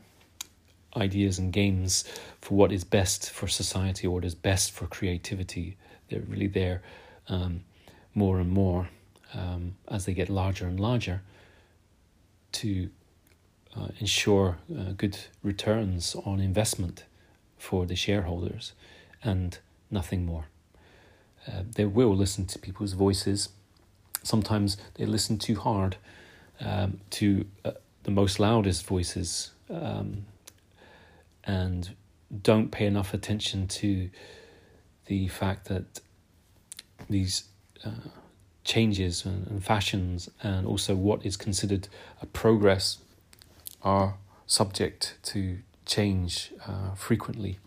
ideas 0.97 1.39
and 1.39 1.51
games 1.51 2.03
for 2.41 2.55
what 2.55 2.71
is 2.71 2.83
best 2.83 3.29
for 3.29 3.47
society 3.47 4.07
or 4.07 4.11
what 4.11 4.25
is 4.25 4.35
best 4.35 4.71
for 4.71 4.87
creativity. 4.87 5.77
They're 6.09 6.21
really 6.21 6.47
there 6.47 6.81
um, 7.27 7.63
more 8.13 8.39
and 8.39 8.49
more 8.49 8.89
um, 9.33 9.75
as 9.87 10.05
they 10.05 10.13
get 10.13 10.29
larger 10.29 10.67
and 10.67 10.79
larger 10.79 11.21
to 12.53 12.89
uh, 13.75 13.89
ensure 13.99 14.57
uh, 14.71 14.93
good 14.95 15.17
returns 15.43 16.15
on 16.25 16.39
investment 16.39 17.03
for 17.57 17.85
the 17.85 17.95
shareholders 17.95 18.73
and 19.23 19.57
nothing 19.91 20.25
more. 20.25 20.45
Uh, 21.47 21.63
they 21.75 21.85
will 21.85 22.15
listen 22.15 22.45
to 22.47 22.59
people's 22.59 22.93
voices. 22.93 23.49
Sometimes 24.23 24.77
they 24.95 25.05
listen 25.05 25.37
too 25.37 25.55
hard 25.55 25.97
um, 26.59 26.99
to 27.11 27.45
uh, 27.63 27.71
the 28.03 28.11
most 28.11 28.39
loudest 28.39 28.85
voices 28.85 29.51
um, 29.69 30.25
and 31.43 31.95
don't 32.41 32.71
pay 32.71 32.85
enough 32.85 33.13
attention 33.13 33.67
to 33.67 34.09
the 35.05 35.27
fact 35.27 35.67
that 35.67 36.01
these 37.09 37.43
uh, 37.85 38.09
changes 38.63 39.25
and, 39.25 39.45
and, 39.47 39.63
fashions 39.63 40.29
and 40.41 40.65
also 40.65 40.95
what 40.95 41.23
is 41.25 41.37
considered 41.37 41.87
a 42.21 42.25
progress 42.25 42.97
are 43.83 44.15
subject 44.47 45.17
to 45.21 45.59
change 45.85 46.51
uh, 46.67 46.95
frequently 46.95 47.59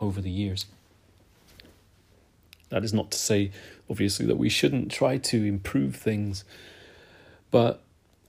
over 0.00 0.20
the 0.20 0.30
years. 0.30 0.66
That 2.72 2.84
is 2.84 2.94
not 2.94 3.10
to 3.10 3.18
say, 3.18 3.50
obviously, 3.90 4.24
that 4.24 4.38
we 4.38 4.48
shouldn't 4.48 4.90
try 4.90 5.18
to 5.18 5.44
improve 5.44 5.94
things, 5.94 6.42
but 7.50 7.82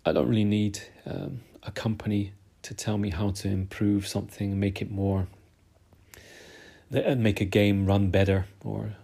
I 0.05 0.11
don't 0.11 0.27
really 0.27 0.43
need 0.43 0.81
um, 1.05 1.39
a 1.63 1.71
company 1.71 2.33
to 2.63 2.73
tell 2.73 2.97
me 2.97 3.09
how 3.09 3.31
to 3.31 3.47
improve 3.47 4.05
something 4.05 4.59
make 4.59 4.81
it 4.81 4.91
more 4.91 5.27
and 6.91 7.23
make 7.23 7.39
a 7.39 7.45
game 7.45 7.85
run 7.85 8.09
better 8.09 8.45
or 8.63 8.95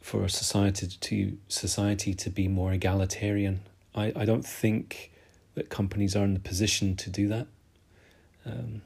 for 0.00 0.28
society 0.28 0.86
to 0.86 1.36
society 1.48 2.14
to 2.14 2.30
be 2.30 2.46
more 2.46 2.72
egalitarian. 2.72 3.60
I, 3.96 4.12
I 4.14 4.24
don't 4.24 4.46
think 4.46 5.10
that 5.54 5.70
companies 5.70 6.14
are 6.14 6.24
in 6.24 6.34
the 6.34 6.40
position 6.40 6.94
to 6.96 7.10
do 7.10 7.26
that. 7.28 7.48
Um, 8.46 8.82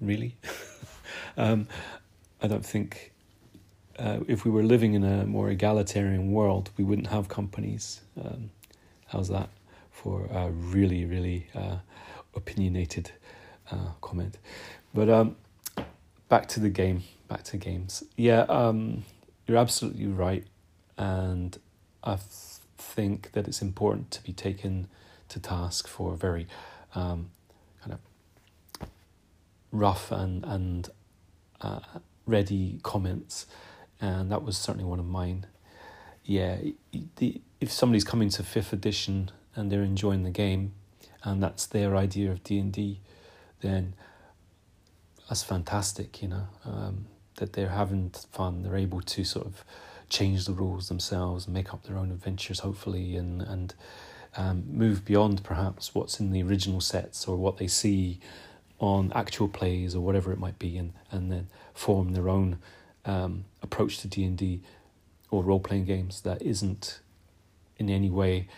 really, 0.00 0.36
um, 1.36 1.68
I 2.42 2.48
don't 2.48 2.64
think 2.64 3.12
uh, 3.98 4.20
if 4.26 4.44
we 4.44 4.50
were 4.50 4.62
living 4.62 4.94
in 4.94 5.04
a 5.04 5.26
more 5.26 5.50
egalitarian 5.50 6.32
world, 6.32 6.70
we 6.76 6.84
wouldn't 6.84 7.08
have 7.08 7.28
companies. 7.28 8.00
Um, 8.22 8.50
how's 9.06 9.28
that 9.28 9.48
for 9.90 10.26
a 10.32 10.50
really, 10.50 11.04
really 11.04 11.48
uh, 11.54 11.76
opinionated 12.34 13.12
uh, 13.70 13.92
comment? 14.00 14.38
But 14.92 15.08
um, 15.08 15.36
back 16.28 16.48
to 16.48 16.60
the 16.60 16.68
game, 16.68 17.04
back 17.28 17.44
to 17.44 17.56
games. 17.56 18.02
Yeah, 18.16 18.42
um, 18.42 19.04
you're 19.46 19.58
absolutely 19.58 20.06
right, 20.06 20.44
and 20.96 21.58
I 22.02 22.18
think 22.78 23.32
that 23.32 23.46
it's 23.48 23.62
important 23.62 24.10
to 24.12 24.22
be 24.22 24.32
taken 24.32 24.88
to 25.28 25.40
task 25.40 25.88
for 25.88 26.14
very 26.14 26.46
um, 26.94 27.30
kind 27.82 27.94
of 27.94 28.88
rough 29.72 30.12
and 30.12 30.44
and 30.44 30.90
uh, 31.60 31.80
ready 32.26 32.78
comments, 32.82 33.46
and 34.04 34.30
that 34.30 34.42
was 34.42 34.58
certainly 34.58 34.84
one 34.84 35.00
of 35.00 35.06
mine. 35.06 35.46
Yeah, 36.24 36.58
the 37.16 37.40
if 37.60 37.72
somebody's 37.72 38.04
coming 38.04 38.28
to 38.30 38.42
fifth 38.42 38.72
edition 38.72 39.30
and 39.54 39.70
they're 39.70 39.82
enjoying 39.82 40.24
the 40.24 40.30
game, 40.30 40.72
and 41.22 41.42
that's 41.42 41.66
their 41.66 41.96
idea 41.96 42.30
of 42.30 42.42
D 42.44 42.58
and 42.58 42.72
D, 42.72 43.00
then 43.60 43.94
that's 45.28 45.42
fantastic. 45.42 46.22
You 46.22 46.28
know, 46.28 46.46
um, 46.64 47.06
that 47.36 47.54
they're 47.54 47.70
having 47.70 48.10
fun. 48.30 48.62
They're 48.62 48.76
able 48.76 49.00
to 49.00 49.24
sort 49.24 49.46
of 49.46 49.64
change 50.10 50.44
the 50.44 50.52
rules 50.52 50.88
themselves 50.88 51.48
make 51.48 51.72
up 51.72 51.84
their 51.84 51.96
own 51.96 52.10
adventures, 52.10 52.60
hopefully, 52.60 53.16
and 53.16 53.40
and 53.40 53.74
um, 54.36 54.64
move 54.68 55.04
beyond 55.04 55.42
perhaps 55.42 55.94
what's 55.94 56.20
in 56.20 56.30
the 56.30 56.42
original 56.42 56.80
sets 56.80 57.26
or 57.26 57.36
what 57.36 57.56
they 57.56 57.68
see 57.68 58.18
on 58.80 59.12
actual 59.14 59.48
plays 59.48 59.94
or 59.94 60.00
whatever 60.00 60.30
it 60.30 60.38
might 60.38 60.58
be, 60.58 60.76
and 60.76 60.92
and 61.10 61.32
then 61.32 61.48
form 61.72 62.12
their 62.12 62.28
own 62.28 62.58
um, 63.04 63.44
approach 63.62 63.98
to 63.98 64.08
D 64.08 64.24
and 64.24 64.36
D 64.36 64.60
or 65.30 65.42
role 65.42 65.60
playing 65.60 65.84
games 65.84 66.20
that 66.22 66.42
isn't 66.42 67.00
in 67.76 67.90
any 67.90 68.10
way 68.10 68.48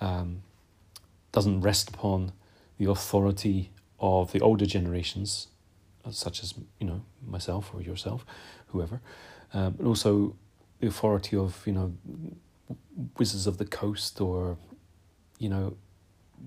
um, 0.00 0.42
doesn't 1.32 1.60
rest 1.60 1.88
upon 1.90 2.32
the 2.78 2.90
authority 2.90 3.70
of 3.98 4.32
the 4.32 4.40
older 4.40 4.66
generations 4.66 5.48
such 6.10 6.42
as 6.42 6.54
you 6.80 6.86
know 6.86 7.02
myself 7.24 7.70
or 7.74 7.80
yourself, 7.80 8.26
whoever, 8.68 9.00
uh, 9.54 9.70
but 9.70 9.86
also 9.86 10.34
the 10.80 10.88
authority 10.88 11.36
of 11.36 11.62
you 11.66 11.72
know 11.72 11.94
Wizards 13.18 13.46
of 13.46 13.58
the 13.58 13.64
Coast 13.64 14.20
or 14.20 14.56
you 15.38 15.48
know 15.48 15.76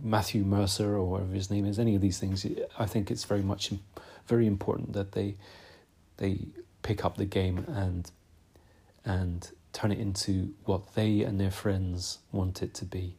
Matthew 0.04 0.44
Mercer 0.44 0.96
or 0.96 1.06
whatever 1.06 1.34
his 1.34 1.50
name 1.50 1.66
is. 1.66 1.80
Any 1.80 1.96
of 1.96 2.02
these 2.02 2.20
things, 2.20 2.46
I 2.78 2.86
think 2.86 3.10
it's 3.10 3.24
very 3.24 3.42
much 3.42 3.72
very 4.28 4.48
important 4.48 4.94
that 4.94 5.14
they 5.14 5.38
they 6.18 6.48
pick 6.86 7.04
up 7.04 7.18
the 7.18 7.26
game 7.26 7.66
and 7.68 8.12
and 9.04 9.52
turn 9.74 9.92
it 9.92 10.00
into 10.00 10.54
what 10.66 10.94
they 10.94 11.22
and 11.22 11.40
their 11.40 11.52
friends 11.52 12.20
want 12.32 12.62
it 12.62 12.74
to 12.76 12.86
be. 12.86 13.18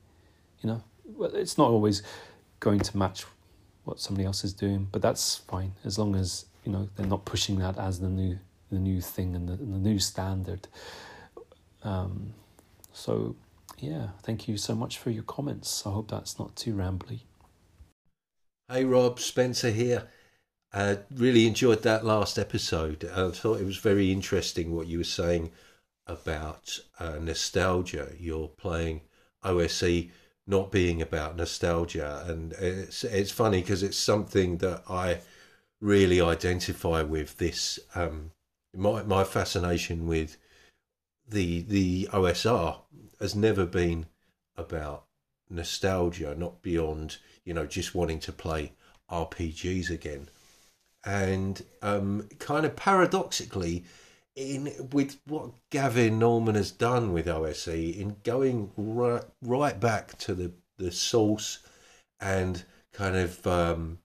You 0.60 0.70
know, 0.70 0.84
well, 1.04 1.34
it's 1.34 1.58
not 1.58 1.68
always 1.68 2.02
going 2.60 2.80
to 2.80 2.96
match 2.96 3.24
what 3.84 4.00
somebody 4.00 4.24
else 4.24 4.44
is 4.44 4.52
doing, 4.52 4.88
but 4.90 5.02
that's 5.02 5.36
fine 5.36 5.72
as 5.84 5.98
long 5.98 6.14
as 6.14 6.46
you 6.64 6.72
know 6.72 6.88
they're 6.96 7.06
not 7.06 7.24
pushing 7.24 7.58
that 7.58 7.76
as 7.76 8.00
the 8.00 8.08
new 8.08 8.38
the 8.70 8.78
new 8.78 9.00
thing 9.00 9.34
and 9.34 9.48
the, 9.48 9.54
and 9.54 9.74
the 9.74 9.78
new 9.78 9.98
standard. 9.98 10.68
Um, 11.82 12.34
so 12.92 13.34
yeah, 13.78 14.08
thank 14.22 14.48
you 14.48 14.56
so 14.56 14.74
much 14.76 14.98
for 14.98 15.10
your 15.10 15.24
comments. 15.24 15.84
I 15.86 15.90
hope 15.90 16.10
that's 16.10 16.38
not 16.38 16.54
too 16.54 16.74
rambly. 16.74 17.20
Hey 18.68 18.84
Rob, 18.84 19.18
Spencer 19.18 19.70
here. 19.70 20.08
I 20.76 20.98
really 21.10 21.46
enjoyed 21.46 21.82
that 21.84 22.04
last 22.04 22.38
episode. 22.38 23.10
I 23.10 23.30
thought 23.30 23.60
it 23.60 23.64
was 23.64 23.78
very 23.78 24.12
interesting 24.12 24.74
what 24.74 24.86
you 24.86 24.98
were 24.98 25.04
saying 25.04 25.50
about 26.06 26.78
uh, 27.00 27.18
nostalgia. 27.18 28.12
You're 28.18 28.48
playing 28.48 29.00
OSE 29.42 30.08
not 30.46 30.70
being 30.70 31.00
about 31.00 31.34
nostalgia, 31.34 32.24
and 32.28 32.52
it's 32.52 33.04
it's 33.04 33.30
funny 33.30 33.62
because 33.62 33.82
it's 33.82 33.96
something 33.96 34.58
that 34.58 34.82
I 34.86 35.20
really 35.80 36.20
identify 36.20 37.00
with. 37.00 37.38
This 37.38 37.78
um, 37.94 38.32
my 38.74 39.02
my 39.02 39.24
fascination 39.24 40.06
with 40.06 40.36
the 41.26 41.62
the 41.62 42.10
OSR 42.12 42.80
has 43.18 43.34
never 43.34 43.64
been 43.64 44.06
about 44.58 45.06
nostalgia, 45.48 46.34
not 46.36 46.60
beyond 46.60 47.16
you 47.46 47.54
know 47.54 47.64
just 47.64 47.94
wanting 47.94 48.20
to 48.20 48.32
play 48.32 48.72
RPGs 49.10 49.88
again, 49.88 50.28
and 51.06 51.64
um, 51.82 52.28
kind 52.38 52.66
of 52.66 52.76
paradoxically 52.76 53.84
in 54.34 54.70
with 54.92 55.16
what 55.24 55.52
Gavin 55.70 56.18
Norman 56.18 56.56
has 56.56 56.70
done 56.70 57.12
with 57.12 57.26
OSE 57.28 57.68
in 57.68 58.16
going 58.24 58.70
right, 58.76 59.24
right 59.40 59.80
back 59.80 60.18
to 60.18 60.34
the 60.34 60.52
the 60.76 60.92
source 60.92 61.60
and 62.20 62.62
kind 62.92 63.16
of 63.16 63.46
um, 63.46 63.98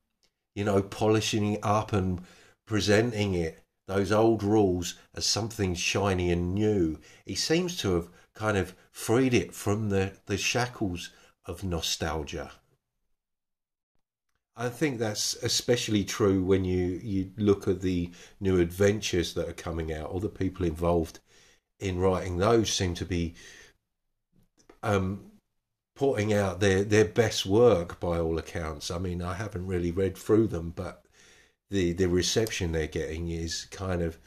you 0.56 0.64
know 0.64 0.82
polishing 0.82 1.54
it 1.54 1.60
up 1.64 1.92
and 1.92 2.22
presenting 2.66 3.34
it 3.34 3.62
those 3.88 4.12
old 4.12 4.42
rules 4.42 4.96
as 5.16 5.26
something 5.26 5.76
shiny 5.76 6.32
and 6.32 6.56
new. 6.56 6.98
He 7.26 7.36
seems 7.36 7.76
to 7.80 7.96
have 7.96 8.08
kind 8.34 8.58
of 8.58 8.74
freed 8.92 9.34
it 9.34 9.54
from 9.54 9.90
the, 9.90 10.14
the 10.28 10.38
shackles 10.38 11.10
of 11.46 11.64
nostalgia. 11.64 12.52
I 14.62 14.70
think 14.70 15.00
that's 15.00 15.34
especially 15.42 16.04
true 16.04 16.44
when 16.44 16.64
you, 16.64 17.00
you 17.02 17.32
look 17.36 17.68
at 17.68 17.82
the 17.82 18.12
new 18.40 18.60
adventures 18.60 19.34
that 19.34 19.50
are 19.50 19.54
coming 19.54 19.92
out. 19.92 20.12
All 20.12 20.20
the 20.20 20.30
people 20.30 20.68
involved 20.68 21.20
in 21.80 21.98
writing 21.98 22.38
those 22.38 22.72
seem 22.72 22.94
to 22.96 23.06
be 23.06 23.34
um, 24.84 25.32
putting 25.96 26.32
out 26.32 26.60
their, 26.60 26.84
their 26.84 27.06
best 27.06 27.44
work 27.44 28.00
by 28.00 28.20
all 28.20 28.38
accounts. 28.38 28.92
I 28.92 29.00
mean, 29.00 29.24
I 29.24 29.34
haven't 29.34 29.66
really 29.66 29.90
read 29.90 30.16
through 30.16 30.46
them, 30.46 30.74
but 30.76 31.06
the, 31.72 31.94
the 31.94 32.08
reception 32.08 32.72
they're 32.72 32.86
getting 32.86 33.30
is 33.30 33.66
kind 33.72 34.04
of 34.04 34.20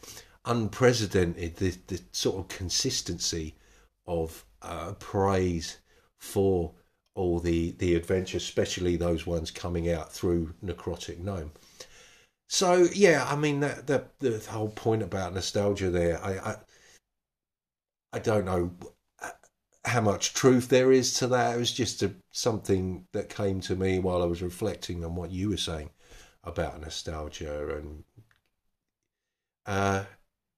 unprecedented. 0.44 1.54
The, 1.58 1.76
the 1.86 2.00
sort 2.10 2.40
of 2.40 2.48
consistency 2.48 3.54
of 4.04 4.44
uh, 4.62 4.94
praise 4.94 5.78
for 6.18 6.72
all 7.14 7.38
the, 7.40 7.72
the 7.72 7.94
adventures, 7.94 8.42
especially 8.42 8.96
those 8.96 9.26
ones 9.26 9.50
coming 9.50 9.90
out 9.90 10.12
through 10.12 10.54
Necrotic 10.64 11.18
Gnome. 11.18 11.52
So 12.48 12.88
yeah, 12.94 13.26
I 13.28 13.36
mean 13.36 13.60
that 13.60 13.86
the 13.86 14.06
the 14.20 14.38
whole 14.50 14.70
point 14.70 15.02
about 15.02 15.34
nostalgia 15.34 15.90
there, 15.90 16.22
I, 16.24 16.38
I 16.38 16.56
I 18.14 18.18
don't 18.18 18.46
know 18.46 18.72
how 19.84 20.00
much 20.00 20.34
truth 20.34 20.68
there 20.68 20.92
is 20.92 21.14
to 21.14 21.26
that. 21.28 21.54
It 21.56 21.58
was 21.58 21.72
just 21.72 22.02
a, 22.02 22.14
something 22.32 23.06
that 23.12 23.28
came 23.28 23.60
to 23.62 23.76
me 23.76 23.98
while 23.98 24.22
I 24.22 24.26
was 24.26 24.42
reflecting 24.42 25.04
on 25.04 25.14
what 25.14 25.30
you 25.30 25.50
were 25.50 25.56
saying 25.56 25.90
about 26.44 26.80
nostalgia 26.80 27.76
and 27.76 28.04
uh, 29.66 30.04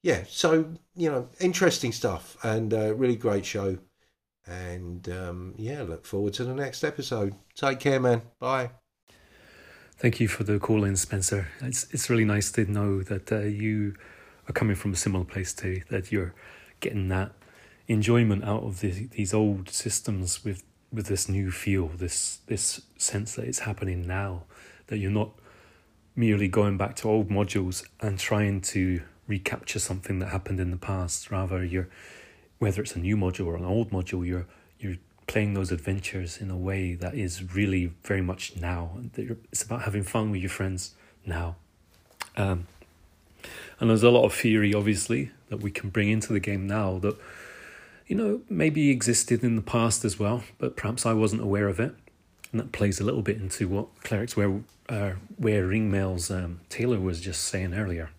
yeah. 0.03 0.25
So 0.29 0.75
you 0.95 1.11
know, 1.11 1.29
interesting 1.41 1.93
stuff 1.93 2.37
and 2.45 2.73
uh, 2.73 2.95
really 2.95 3.17
great 3.17 3.47
show. 3.47 3.79
And 4.47 5.09
um, 5.09 5.55
yeah, 5.57 5.83
look 5.83 6.07
forward 6.07 6.35
to 6.35 6.45
the 6.45 6.55
next 6.55 6.85
episode. 6.85 7.35
Take 7.55 7.81
care, 7.81 7.99
man. 7.99 8.23
Bye. 8.39 8.71
Thank 9.99 10.21
you 10.21 10.29
for 10.29 10.45
the 10.45 10.59
call 10.59 10.85
in, 10.85 10.97
Spencer. 10.97 11.49
It's 11.61 11.87
it's 11.93 12.11
really 12.11 12.25
nice 12.25 12.53
to 12.53 12.71
know 12.71 13.03
that 13.03 13.33
uh, 13.33 13.41
you 13.41 13.95
are 14.49 14.53
coming 14.53 14.77
from 14.77 14.93
a 14.93 14.97
similar 14.97 15.25
place 15.25 15.55
too. 15.55 15.83
That 15.91 16.13
you're 16.13 16.35
getting 16.81 17.09
that 17.09 17.33
enjoyment 17.89 18.45
out 18.45 18.63
of 18.63 18.81
the, 18.81 19.09
these 19.13 19.33
old 19.33 19.71
systems 19.71 20.45
with 20.45 20.63
with 20.93 21.07
this 21.07 21.29
new 21.29 21.51
feel, 21.51 21.89
this 21.89 22.41
this 22.47 22.83
sense 22.99 23.35
that 23.37 23.47
it's 23.47 23.61
happening 23.61 24.07
now. 24.07 24.45
That 24.89 24.99
you're 24.99 25.11
not 25.11 25.33
merely 26.15 26.49
going 26.49 26.77
back 26.77 26.95
to 26.97 27.09
old 27.09 27.29
modules 27.29 27.87
and 28.01 28.19
trying 28.19 28.61
to 28.63 29.03
recapture 29.27 29.79
something 29.79 30.19
that 30.19 30.29
happened 30.29 30.61
in 30.61 30.71
the 30.71 30.77
past. 30.77 31.31
Rather, 31.31 31.65
you're 31.65 31.89
whether 32.59 32.83
it's 32.83 32.97
a 32.97 32.99
new 32.99 33.17
module 33.17 33.47
or 33.47 33.57
an 33.57 33.65
old 33.65 33.91
module, 33.91 34.27
you're 34.27 34.47
you're 34.79 34.97
playing 35.27 35.55
those 35.55 35.73
adventures 35.73 36.39
in 36.39 36.51
a 36.51 36.57
way 36.57 36.95
that 36.95 37.15
is 37.15 37.55
really 37.55 37.93
very 38.05 38.23
much 38.23 38.57
now. 38.57 38.99
It's 39.17 39.63
about 39.63 39.83
having 39.83 40.03
fun 40.03 40.31
with 40.31 40.41
your 40.41 40.51
friends 40.51 40.95
now. 41.25 41.57
Um, 42.37 42.67
and 43.81 43.91
there's 43.91 44.03
a 44.03 44.11
lot 44.11 44.25
of 44.25 44.33
theory, 44.33 44.73
obviously, 44.73 45.33
that 45.49 45.59
we 45.59 45.71
can 45.71 45.91
bring 45.91 46.11
into 46.11 46.33
the 46.33 46.41
game 46.41 46.67
now 46.67 46.99
that, 46.99 47.17
you 48.07 48.15
know, 48.15 48.41
maybe 48.49 48.91
existed 48.91 49.43
in 49.43 49.57
the 49.57 49.63
past 49.63 50.05
as 50.05 50.19
well, 50.19 50.45
but 50.59 50.77
perhaps 50.77 51.05
I 51.05 51.13
wasn't 51.13 51.43
aware 51.43 51.69
of 51.69 51.81
it. 51.81 51.95
And 52.53 52.61
that 52.61 52.73
plays 52.73 53.01
a 53.01 53.05
little 53.05 53.23
bit 53.23 53.39
into 53.39 53.69
what 53.69 53.89
Clerics 54.05 54.37
Wear, 54.37 54.61
uh, 54.89 55.13
Wear 55.39 55.67
Ringmail's 55.67 56.31
um, 56.31 56.61
Taylor 56.69 57.01
was 57.01 57.21
just 57.21 57.43
saying 57.43 57.75
earlier 57.75 58.11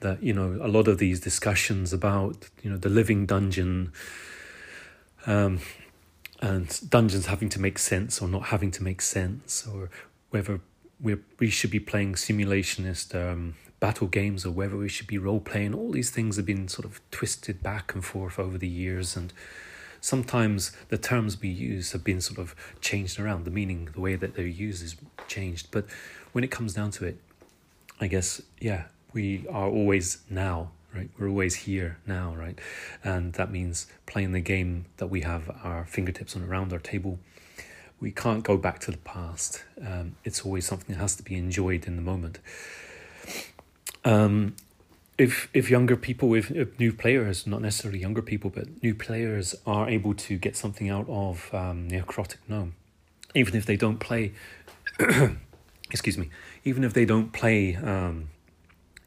that 0.00 0.22
you 0.22 0.32
know 0.32 0.58
a 0.62 0.68
lot 0.68 0.88
of 0.88 0.98
these 0.98 1.20
discussions 1.20 1.92
about 1.92 2.48
you 2.62 2.70
know 2.70 2.76
the 2.76 2.88
living 2.88 3.26
dungeon 3.26 3.92
um, 5.26 5.60
and 6.40 6.80
dungeons 6.88 7.26
having 7.26 7.48
to 7.48 7.60
make 7.60 7.78
sense 7.78 8.20
or 8.20 8.28
not 8.28 8.44
having 8.44 8.70
to 8.70 8.82
make 8.82 9.00
sense 9.00 9.66
or 9.66 9.90
whether 10.30 10.60
we 11.00 11.16
we 11.38 11.48
should 11.48 11.70
be 11.70 11.80
playing 11.80 12.14
simulationist 12.14 13.14
um, 13.14 13.54
battle 13.80 14.06
games 14.06 14.46
or 14.46 14.50
whether 14.50 14.76
we 14.76 14.88
should 14.88 15.06
be 15.06 15.18
role 15.18 15.40
playing 15.40 15.74
all 15.74 15.90
these 15.90 16.10
things 16.10 16.36
have 16.36 16.46
been 16.46 16.68
sort 16.68 16.84
of 16.84 17.00
twisted 17.10 17.62
back 17.62 17.94
and 17.94 18.04
forth 18.04 18.38
over 18.38 18.56
the 18.58 18.68
years 18.68 19.16
and 19.16 19.32
sometimes 20.00 20.72
the 20.88 20.98
terms 20.98 21.40
we 21.40 21.48
use 21.48 21.92
have 21.92 22.04
been 22.04 22.20
sort 22.20 22.38
of 22.38 22.54
changed 22.80 23.18
around. 23.18 23.44
The 23.44 23.50
meaning 23.50 23.88
the 23.92 24.00
way 24.00 24.14
that 24.14 24.36
they're 24.36 24.46
used 24.46 24.84
is 24.84 24.94
changed. 25.26 25.68
But 25.72 25.86
when 26.36 26.44
it 26.44 26.50
comes 26.50 26.74
down 26.74 26.90
to 26.90 27.06
it 27.06 27.16
i 27.98 28.06
guess 28.06 28.42
yeah 28.60 28.82
we 29.16 29.46
are 29.48 29.66
always 29.66 30.18
now, 30.28 30.72
right? 30.94 31.08
We're 31.18 31.30
always 31.30 31.54
here 31.54 31.96
now, 32.06 32.34
right? 32.36 32.58
And 33.02 33.32
that 33.32 33.50
means 33.50 33.86
playing 34.04 34.32
the 34.32 34.40
game 34.40 34.84
that 34.98 35.06
we 35.06 35.22
have 35.22 35.50
our 35.64 35.86
fingertips 35.86 36.36
on 36.36 36.44
around 36.44 36.70
our 36.70 36.78
table. 36.78 37.18
We 37.98 38.10
can't 38.10 38.44
go 38.44 38.58
back 38.58 38.78
to 38.80 38.90
the 38.90 38.98
past. 38.98 39.64
Um, 39.82 40.16
it's 40.22 40.42
always 40.42 40.66
something 40.66 40.94
that 40.94 41.00
has 41.00 41.16
to 41.16 41.22
be 41.22 41.34
enjoyed 41.34 41.86
in 41.86 41.96
the 41.96 42.02
moment. 42.02 42.40
Um, 44.04 44.54
if 45.16 45.48
if 45.54 45.70
younger 45.70 45.96
people, 45.96 46.34
if, 46.34 46.50
if, 46.50 46.78
new 46.78 46.92
players, 46.92 47.46
not 47.46 47.62
necessarily 47.62 47.98
younger 47.98 48.20
people, 48.20 48.50
but 48.50 48.82
new 48.82 48.94
players 48.94 49.54
are 49.66 49.88
able 49.88 50.12
to 50.12 50.36
get 50.36 50.58
something 50.58 50.90
out 50.90 51.08
of 51.08 51.48
um, 51.54 51.88
Necrotic 51.88 52.36
Gnome, 52.48 52.74
even 53.34 53.56
if 53.56 53.64
they 53.64 53.78
don't 53.78 53.98
play, 53.98 54.34
excuse 55.90 56.18
me, 56.18 56.28
even 56.64 56.84
if 56.84 56.92
they 56.92 57.06
don't 57.06 57.32
play 57.32 57.76
um, 57.76 58.28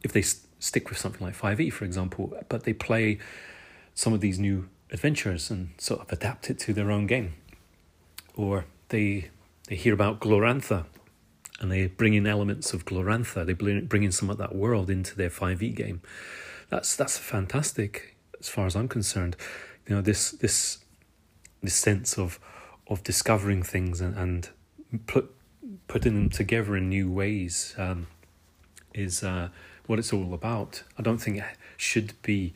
if 0.02 0.12
they 0.12 0.22
stick 0.22 0.88
with 0.88 0.98
something 0.98 1.26
like 1.26 1.36
5e, 1.36 1.72
for 1.72 1.84
example, 1.84 2.32
but 2.48 2.64
they 2.64 2.72
play 2.72 3.18
some 3.94 4.12
of 4.12 4.20
these 4.20 4.38
new 4.38 4.68
adventures 4.90 5.50
and 5.50 5.70
sort 5.78 6.00
of 6.00 6.12
adapt 6.12 6.50
it 6.50 6.58
to 6.60 6.72
their 6.72 6.90
own 6.90 7.06
game. 7.06 7.34
Or 8.34 8.66
they 8.88 9.30
they 9.68 9.76
hear 9.76 9.94
about 9.94 10.20
Glorantha 10.20 10.86
and 11.60 11.70
they 11.70 11.86
bring 11.86 12.14
in 12.14 12.26
elements 12.26 12.72
of 12.72 12.84
Glorantha, 12.84 13.44
they 13.44 13.52
bring 13.52 14.02
in 14.02 14.12
some 14.12 14.30
of 14.30 14.38
that 14.38 14.54
world 14.54 14.90
into 14.90 15.14
their 15.14 15.30
5e 15.30 15.74
game. 15.74 16.00
That's 16.70 16.96
that's 16.96 17.18
fantastic 17.18 18.16
as 18.38 18.48
far 18.48 18.66
as 18.66 18.74
I'm 18.74 18.88
concerned. 18.88 19.36
You 19.86 19.96
know, 19.96 20.02
this 20.02 20.30
this 20.30 20.78
this 21.62 21.74
sense 21.74 22.18
of 22.18 22.40
of 22.86 23.02
discovering 23.04 23.62
things 23.62 24.00
and, 24.00 24.16
and 24.16 24.48
put 25.06 25.34
putting 25.86 26.14
them 26.14 26.30
together 26.30 26.76
in 26.76 26.88
new 26.88 27.10
ways 27.10 27.74
um, 27.76 28.06
is 28.94 29.22
uh, 29.22 29.48
what 29.90 29.98
it's 29.98 30.12
all 30.12 30.32
about. 30.32 30.84
I 30.96 31.02
don't 31.02 31.18
think 31.18 31.38
it 31.38 31.44
should 31.76 32.14
be 32.22 32.52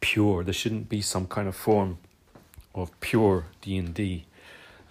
pure. 0.00 0.44
There 0.44 0.52
shouldn't 0.52 0.90
be 0.90 1.00
some 1.00 1.26
kind 1.26 1.48
of 1.48 1.56
form 1.56 1.96
of 2.74 2.90
pure 3.00 3.46
D 3.62 3.78
and 3.78 3.94
D 3.94 4.26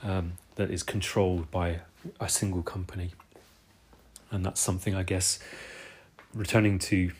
um, 0.02 0.34
that 0.56 0.72
is 0.72 0.82
controlled 0.82 1.52
by 1.52 1.82
a 2.20 2.28
single 2.28 2.64
company, 2.64 3.12
and 4.32 4.44
that's 4.44 4.60
something 4.60 4.96
I 4.96 5.04
guess. 5.04 5.38
Returning 6.34 6.80
to 6.80 7.12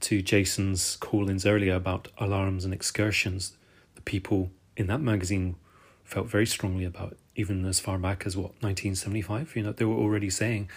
to 0.00 0.22
Jason's 0.22 0.96
call-ins 0.96 1.46
earlier 1.46 1.74
about 1.74 2.08
alarms 2.18 2.64
and 2.64 2.74
excursions, 2.74 3.52
the 3.94 4.02
people 4.02 4.50
in 4.76 4.88
that 4.88 5.00
magazine 5.00 5.54
felt 6.04 6.26
very 6.26 6.46
strongly 6.46 6.84
about, 6.84 7.16
even 7.36 7.64
as 7.64 7.78
far 7.78 7.96
back 7.98 8.26
as 8.26 8.36
what 8.36 8.50
1975. 8.60 9.54
You 9.54 9.62
know, 9.62 9.72
they 9.72 9.84
were 9.84 9.96
already 9.96 10.30
saying 10.30 10.68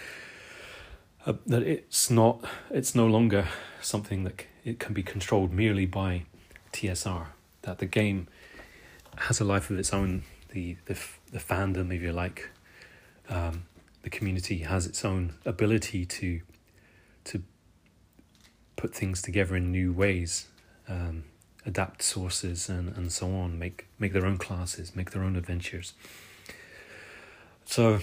uh, 1.24 1.34
that 1.46 1.62
it's 1.62 2.10
not 2.10 2.44
it's 2.70 2.94
no 2.94 3.06
longer 3.06 3.48
something 3.80 4.24
that 4.24 4.46
it 4.64 4.78
can 4.78 4.94
be 4.94 5.02
controlled 5.02 5.52
merely 5.52 5.86
by 5.86 6.24
TSR. 6.72 7.26
That 7.62 7.78
the 7.78 7.86
game 7.86 8.28
has 9.16 9.40
a 9.40 9.44
life 9.44 9.70
of 9.70 9.78
its 9.78 9.92
own. 9.92 10.24
The 10.50 10.76
the 10.86 10.98
the 11.30 11.38
fandom, 11.38 11.94
if 11.94 12.02
you 12.02 12.12
like, 12.12 12.50
um, 13.28 13.64
the 14.02 14.10
community 14.10 14.58
has 14.58 14.86
its 14.86 15.04
own 15.04 15.34
ability 15.44 16.06
to 16.06 16.40
to 17.24 17.42
put 18.76 18.94
things 18.94 19.22
together 19.22 19.54
in 19.54 19.70
new 19.70 19.92
ways, 19.92 20.48
um, 20.88 21.24
adapt 21.64 22.02
sources 22.02 22.68
and, 22.68 22.96
and 22.96 23.12
so 23.12 23.32
on, 23.32 23.58
make 23.58 23.86
make 23.98 24.12
their 24.12 24.26
own 24.26 24.38
classes, 24.38 24.96
make 24.96 25.12
their 25.12 25.22
own 25.22 25.36
adventures. 25.36 25.94
So 27.64 28.00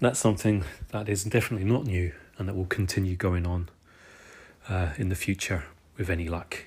that's 0.00 0.18
something 0.18 0.64
that 0.88 1.08
is 1.08 1.22
definitely 1.24 1.66
not 1.70 1.84
new 1.84 2.12
and 2.40 2.48
that 2.48 2.56
will 2.56 2.64
continue 2.64 3.14
going 3.14 3.46
on 3.46 3.68
uh, 4.68 4.88
in 4.96 5.10
the 5.10 5.14
future 5.14 5.64
with 5.98 6.08
any 6.08 6.26
luck. 6.26 6.64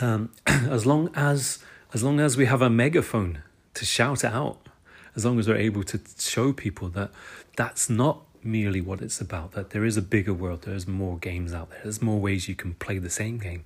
Um, 0.00 0.30
as 0.46 0.86
long 0.86 1.10
as 1.14 1.58
as 1.92 2.04
long 2.04 2.20
as 2.20 2.36
we 2.36 2.46
have 2.46 2.62
a 2.62 2.70
megaphone 2.70 3.42
to 3.74 3.84
shout 3.84 4.22
out, 4.22 4.68
as 5.16 5.24
long 5.24 5.38
as 5.40 5.48
we're 5.48 5.56
able 5.56 5.82
to 5.82 6.00
show 6.18 6.52
people 6.52 6.88
that 6.90 7.10
that's 7.56 7.90
not 7.90 8.22
merely 8.44 8.80
what 8.80 9.00
it's 9.00 9.20
about, 9.20 9.52
that 9.52 9.70
there 9.70 9.84
is 9.84 9.96
a 9.96 10.02
bigger 10.02 10.32
world, 10.32 10.62
there's 10.62 10.86
more 10.86 11.18
games 11.18 11.52
out 11.52 11.70
there, 11.70 11.80
there's 11.82 12.00
more 12.00 12.20
ways 12.20 12.48
you 12.48 12.54
can 12.54 12.74
play 12.74 12.98
the 12.98 13.10
same 13.10 13.38
game. 13.38 13.64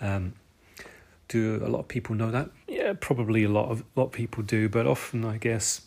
Um, 0.00 0.32
do 1.28 1.60
a 1.62 1.68
lot 1.68 1.80
of 1.80 1.88
people 1.88 2.14
know 2.14 2.30
that? 2.30 2.48
Yeah, 2.66 2.94
probably 2.98 3.44
a 3.44 3.50
lot 3.50 3.70
of 3.70 3.80
a 3.80 4.00
lot 4.00 4.06
of 4.06 4.12
people 4.12 4.42
do, 4.42 4.70
but 4.70 4.86
often 4.86 5.26
I 5.26 5.36
guess 5.36 5.82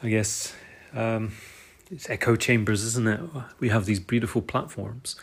I 0.00 0.08
guess 0.08 0.54
um, 0.94 1.32
it's 1.90 2.08
echo 2.08 2.36
chambers, 2.36 2.82
isn't 2.84 3.06
it? 3.06 3.20
We 3.60 3.68
have 3.68 3.86
these 3.86 4.00
beautiful 4.00 4.42
platforms. 4.42 5.16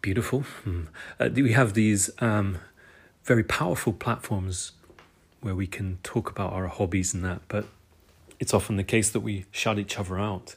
Beautiful. 0.00 0.40
Hmm. 0.40 0.84
Uh, 1.18 1.30
we 1.34 1.52
have 1.52 1.74
these 1.74 2.10
um, 2.20 2.58
very 3.24 3.44
powerful 3.44 3.92
platforms 3.92 4.72
where 5.40 5.54
we 5.54 5.66
can 5.66 5.98
talk 6.02 6.30
about 6.30 6.52
our 6.52 6.66
hobbies 6.66 7.14
and 7.14 7.24
that, 7.24 7.42
but 7.48 7.66
it's 8.38 8.52
often 8.52 8.76
the 8.76 8.84
case 8.84 9.10
that 9.10 9.20
we 9.20 9.46
shut 9.50 9.78
each 9.78 9.98
other 9.98 10.18
out. 10.18 10.56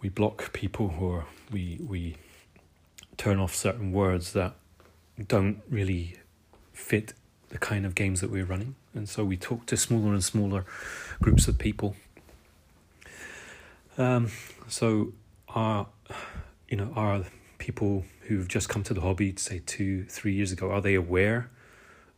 We 0.00 0.08
block 0.08 0.52
people 0.52 0.94
or 1.00 1.26
we 1.50 1.78
we 1.86 2.16
turn 3.16 3.38
off 3.38 3.54
certain 3.54 3.92
words 3.92 4.32
that 4.32 4.54
don't 5.28 5.62
really 5.70 6.16
fit 6.72 7.14
the 7.50 7.58
kind 7.58 7.86
of 7.86 7.94
games 7.94 8.20
that 8.20 8.30
we're 8.30 8.44
running. 8.44 8.74
And 8.94 9.08
so 9.08 9.24
we 9.24 9.36
talk 9.36 9.66
to 9.66 9.76
smaller 9.76 10.12
and 10.12 10.24
smaller 10.24 10.64
groups 11.20 11.48
of 11.48 11.58
people. 11.58 11.96
Um, 13.96 14.30
so 14.68 15.12
are 15.48 15.86
you 16.68 16.76
know, 16.76 16.92
are 16.96 17.24
people 17.58 18.04
who've 18.22 18.48
just 18.48 18.68
come 18.68 18.82
to 18.82 18.94
the 18.94 19.00
hobby, 19.00 19.34
say 19.36 19.62
two, 19.64 20.04
three 20.06 20.32
years 20.32 20.50
ago, 20.50 20.70
are 20.70 20.80
they 20.80 20.94
aware 20.94 21.50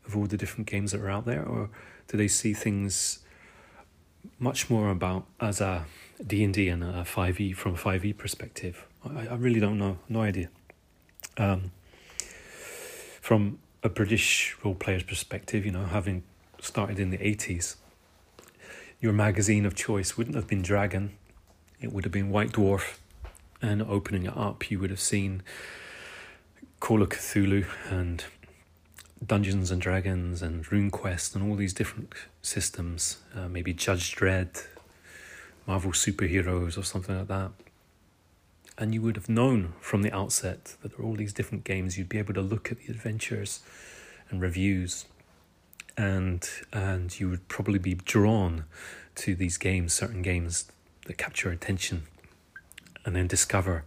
of 0.06 0.16
all 0.16 0.26
the 0.26 0.36
different 0.36 0.66
games 0.66 0.92
that 0.92 1.00
are 1.00 1.10
out 1.10 1.26
there, 1.26 1.44
or 1.44 1.68
do 2.08 2.16
they 2.16 2.28
see 2.28 2.54
things 2.54 3.18
much 4.38 4.70
more 4.70 4.90
about 4.90 5.26
as 5.40 5.60
a 5.60 5.84
D 6.26 6.42
and 6.44 6.54
D 6.54 6.68
and 6.68 6.82
a 6.82 7.04
five 7.04 7.40
E 7.40 7.52
from 7.52 7.74
a 7.74 7.76
five 7.76 8.04
E 8.04 8.12
perspective? 8.12 8.86
I, 9.04 9.26
I 9.26 9.34
really 9.34 9.60
don't 9.60 9.78
know, 9.78 9.98
no 10.08 10.22
idea. 10.22 10.48
Um, 11.36 11.72
from 13.20 13.58
a 13.82 13.88
British 13.88 14.56
role 14.64 14.74
player's 14.74 15.02
perspective, 15.02 15.66
you 15.66 15.72
know, 15.72 15.84
having 15.84 16.22
started 16.60 16.98
in 16.98 17.10
the 17.10 17.24
eighties, 17.26 17.76
your 19.00 19.12
magazine 19.12 19.66
of 19.66 19.74
choice 19.74 20.16
wouldn't 20.16 20.36
have 20.36 20.46
been 20.46 20.62
Dragon; 20.62 21.16
it 21.80 21.92
would 21.92 22.04
have 22.04 22.12
been 22.12 22.30
White 22.30 22.52
Dwarf, 22.52 22.98
and 23.62 23.82
opening 23.82 24.26
it 24.26 24.36
up, 24.36 24.70
you 24.70 24.78
would 24.78 24.90
have 24.90 25.00
seen 25.00 25.42
Call 26.80 27.02
of 27.02 27.08
Cthulhu 27.08 27.66
and 27.90 28.24
Dungeons 29.24 29.70
and 29.70 29.80
Dragons 29.80 30.42
and 30.42 30.64
RuneQuest 30.64 31.34
and 31.34 31.48
all 31.48 31.56
these 31.56 31.72
different 31.72 32.12
systems, 32.42 33.18
uh, 33.34 33.48
maybe 33.48 33.72
Judge 33.72 34.14
Dredd, 34.14 34.66
Marvel 35.66 35.92
superheroes 35.92 36.78
or 36.78 36.82
something 36.82 37.16
like 37.16 37.28
that. 37.28 37.50
And 38.78 38.92
you 38.94 39.00
would 39.02 39.16
have 39.16 39.28
known 39.28 39.72
from 39.80 40.02
the 40.02 40.14
outset 40.14 40.76
that 40.82 40.92
there 40.92 41.00
are 41.00 41.08
all 41.08 41.14
these 41.14 41.32
different 41.32 41.64
games. 41.64 41.96
You'd 41.96 42.10
be 42.10 42.18
able 42.18 42.34
to 42.34 42.42
look 42.42 42.70
at 42.70 42.78
the 42.78 42.92
adventures 42.92 43.60
and 44.28 44.40
reviews, 44.40 45.06
and 45.96 46.46
and 46.74 47.18
you 47.18 47.30
would 47.30 47.48
probably 47.48 47.78
be 47.78 47.94
drawn 47.94 48.64
to 49.14 49.34
these 49.34 49.56
games, 49.56 49.94
certain 49.94 50.20
games 50.20 50.70
that 51.06 51.18
capture 51.18 51.50
attention, 51.50 52.04
and 53.04 53.16
then 53.16 53.26
discover 53.26 53.84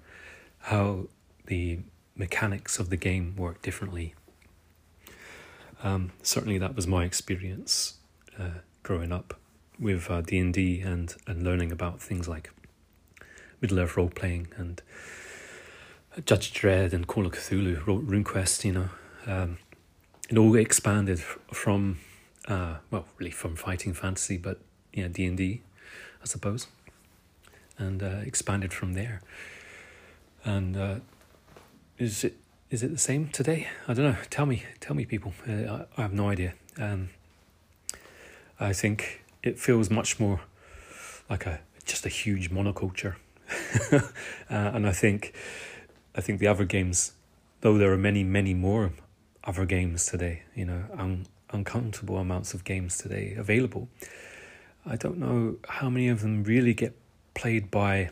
how 0.63 1.07
the 1.45 1.79
mechanics 2.15 2.79
of 2.79 2.89
the 2.89 2.97
game 2.97 3.35
work 3.37 3.61
differently 3.61 4.13
um, 5.83 6.11
certainly, 6.21 6.57
that 6.57 6.75
was 6.75 6.87
my 6.87 7.05
experience 7.05 7.95
uh, 8.37 8.59
growing 8.83 9.11
up 9.11 9.39
with 9.79 10.09
uh, 10.09 10.21
D 10.21 10.39
and 10.81 11.15
and 11.25 11.43
learning 11.43 11.71
about 11.71 12.01
things 12.01 12.27
like 12.27 12.51
Middle 13.61 13.79
Earth 13.79 13.95
role 13.95 14.09
playing 14.09 14.49
and 14.57 14.81
Judge 16.25 16.53
Dredd 16.53 16.91
and 16.91 17.07
Call 17.07 17.25
of 17.25 17.31
Cthulhu, 17.31 17.77
RuneQuest. 17.83 18.65
You 18.65 18.73
know, 18.73 18.89
um, 19.25 19.57
it 20.29 20.37
all 20.37 20.53
expanded 20.55 21.19
from 21.19 21.99
uh, 22.47 22.77
well, 22.91 23.05
really 23.17 23.31
from 23.31 23.55
fighting 23.55 23.93
fantasy, 23.93 24.37
but 24.37 24.59
yeah, 24.91 25.07
D 25.07 25.25
and 25.25 25.37
D, 25.37 25.61
I 26.21 26.25
suppose, 26.25 26.67
and 27.79 28.03
uh, 28.03 28.21
expanded 28.23 28.73
from 28.73 28.93
there. 28.93 29.21
And 30.43 30.77
uh, 30.77 30.95
is 31.97 32.23
it 32.23 32.37
is 32.69 32.83
it 32.83 32.91
the 32.91 32.99
same 32.99 33.29
today? 33.29 33.67
I 33.87 33.93
don't 33.93 34.05
know. 34.05 34.17
Tell 34.29 34.45
me, 34.45 34.63
tell 34.79 34.95
me, 34.95 35.05
people. 35.05 35.33
Uh, 35.47 35.85
I, 35.97 36.01
have 36.03 36.13
no 36.13 36.29
idea. 36.29 36.53
Um, 36.77 37.09
I 38.59 38.73
think 38.73 39.23
it 39.41 39.57
feels 39.57 39.89
much 39.89 40.19
more 40.19 40.41
like 41.29 41.47
a 41.47 41.61
just 41.85 42.05
a 42.05 42.09
huge 42.09 42.51
monoculture, 42.51 43.15
uh, 43.91 44.01
and 44.49 44.87
I 44.87 44.91
think, 44.91 45.33
I 46.15 46.21
think 46.21 46.39
the 46.39 46.47
other 46.47 46.65
games, 46.65 47.13
though 47.61 47.77
there 47.79 47.91
are 47.91 47.97
many, 47.97 48.23
many 48.23 48.53
more 48.53 48.91
other 49.43 49.65
games 49.65 50.05
today. 50.05 50.43
You 50.53 50.65
know, 50.65 50.83
un, 50.95 51.25
uncountable 51.51 52.17
amounts 52.17 52.53
of 52.53 52.63
games 52.63 52.97
today 52.97 53.33
available. 53.35 53.89
I 54.85 54.95
don't 54.95 55.17
know 55.17 55.57
how 55.67 55.89
many 55.89 56.07
of 56.07 56.21
them 56.21 56.43
really 56.43 56.73
get 56.73 56.95
played 57.39 57.71
by 57.71 58.09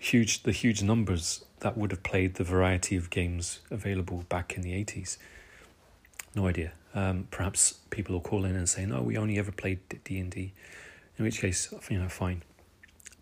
huge 0.00 0.42
the 0.42 0.50
huge 0.50 0.82
numbers 0.82 1.44
that 1.60 1.78
would 1.78 1.92
have 1.92 2.02
played 2.02 2.34
the 2.34 2.42
variety 2.42 2.96
of 2.96 3.08
games 3.08 3.60
available 3.70 4.24
back 4.28 4.56
in 4.56 4.62
the 4.62 4.72
80s. 4.72 5.16
No 6.34 6.48
idea. 6.48 6.72
Um, 6.92 7.28
perhaps 7.30 7.74
people 7.90 8.14
will 8.14 8.20
call 8.20 8.44
in 8.44 8.56
and 8.56 8.68
say, 8.68 8.84
no, 8.84 9.00
we 9.00 9.16
only 9.16 9.38
ever 9.38 9.52
played 9.52 9.78
D&D, 10.02 10.52
in 11.16 11.24
which 11.24 11.40
case, 11.40 11.72
you 11.88 12.00
know, 12.00 12.08
fine. 12.08 12.42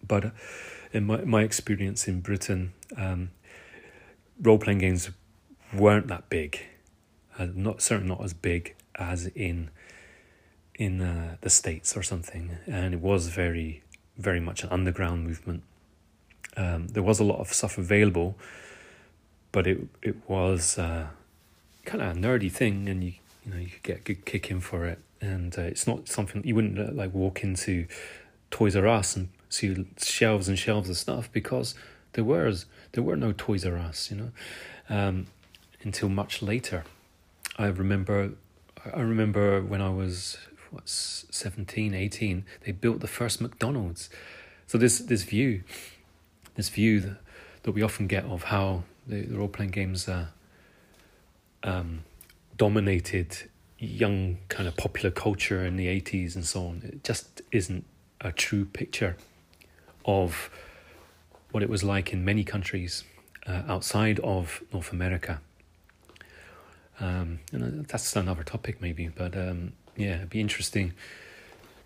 But 0.09 0.25
uh, 0.25 0.31
in 0.93 1.05
my, 1.05 1.19
my 1.19 1.43
experience 1.43 2.09
in 2.09 2.21
Britain, 2.21 2.73
um, 2.97 3.31
role-playing 4.41 4.79
games 4.79 5.11
weren't 5.75 6.09
that 6.09 6.31
big. 6.31 6.59
Uh, 7.39 7.49
not 7.55 7.83
certainly 7.83 8.09
not 8.09 8.25
as 8.25 8.33
big 8.33 8.75
as 8.95 9.27
in 9.27 9.71
in 10.75 11.03
uh, 11.03 11.37
the 11.43 11.51
states 11.51 11.95
or 11.95 12.03
something, 12.03 12.57
and 12.67 12.95
it 12.95 13.01
was 13.01 13.29
very 13.29 13.82
very 14.17 14.41
much 14.41 14.63
an 14.63 14.71
underground 14.71 15.25
movement. 15.27 15.63
Um, 16.57 16.89
there 16.89 17.03
was 17.03 17.19
a 17.19 17.25
lot 17.25 17.39
of 17.41 17.53
stuff 17.53 17.79
available, 17.79 18.37
but 19.53 19.67
it 19.67 19.87
it 20.03 20.17
was 20.29 20.79
uh, 20.79 21.09
kind 21.85 22.03
of 22.03 22.17
a 22.17 22.21
nerdy 22.21 22.51
thing, 22.51 22.89
and 22.89 23.03
you 23.03 23.15
you 23.45 23.53
know 23.53 23.59
you 23.59 23.69
could 23.69 23.83
get 23.83 23.99
a 23.99 24.01
good 24.01 24.25
kick 24.25 24.51
in 24.51 24.61
for 24.61 24.87
it. 24.87 24.99
And 25.21 25.57
uh, 25.57 25.63
it's 25.63 25.87
not 25.87 26.09
something 26.09 26.43
you 26.45 26.55
wouldn't 26.55 26.79
uh, 26.79 26.93
like 26.93 27.15
walk 27.15 27.43
into 27.45 27.87
Toys 28.51 28.77
R 28.77 28.87
Us 28.87 29.17
and 29.17 29.29
see 29.49 29.87
shelves 29.99 30.49
and 30.49 30.59
shelves 30.59 30.91
of 30.91 30.97
stuff 30.97 31.31
because 31.33 31.75
there 32.15 32.25
was 32.25 32.67
there 32.93 33.03
were 33.03 33.17
no 33.17 33.33
Toys 33.33 33.65
R 33.65 33.77
Us, 33.77 34.11
you 34.11 34.17
know, 34.17 34.31
um, 34.89 35.27
until 35.83 36.09
much 36.09 36.43
later. 36.43 36.85
I 37.59 37.67
remember 37.67 38.33
I 38.93 39.01
remember 39.01 39.63
when 39.63 39.81
I 39.81 39.91
was 39.91 40.39
what 40.73 40.89
17, 40.89 41.95
18, 41.95 42.45
they 42.65 42.73
built 42.73 43.01
the 43.01 43.07
first 43.07 43.41
McDonald's. 43.41 44.11
So 44.67 44.79
this 44.79 44.99
this 44.99 45.23
view 45.23 45.63
this 46.55 46.69
view 46.69 47.01
that, 47.01 47.17
that 47.63 47.73
we 47.73 47.83
often 47.83 48.07
get 48.07 48.25
of 48.25 48.45
how 48.45 48.85
the, 49.07 49.23
the 49.23 49.37
role 49.37 49.49
playing 49.49 49.71
games 49.71 50.09
uh, 50.09 50.27
um, 51.63 52.05
dominated 52.57 53.49
young 53.79 54.39
kind 54.49 54.69
of 54.69 54.77
popular 54.77 55.11
culture 55.11 55.65
in 55.65 55.77
the 55.77 55.87
80s 55.87 56.35
and 56.35 56.47
so 56.47 56.67
on. 56.67 56.83
It 56.85 57.05
just 57.05 57.43
isn't 57.51 57.85
a 58.21 58.33
true 58.33 58.65
picture 58.65 59.17
of 60.05 60.51
what 61.51 61.63
it 61.63 61.69
was 61.69 61.83
like 61.83 62.13
in 62.13 62.25
many 62.25 62.45
countries 62.45 63.05
uh, 63.47 63.63
outside 63.67 64.21
of 64.21 64.63
North 64.73 64.93
America. 64.93 65.41
Um, 67.01 67.41
and 67.53 67.87
that's 67.87 68.15
another 68.15 68.45
topic, 68.45 68.81
maybe, 68.81 69.09
but 69.09 69.37
um, 69.37 69.73
yeah, 69.97 70.17
it'd 70.17 70.31
be 70.31 70.41
interesting 70.41 70.95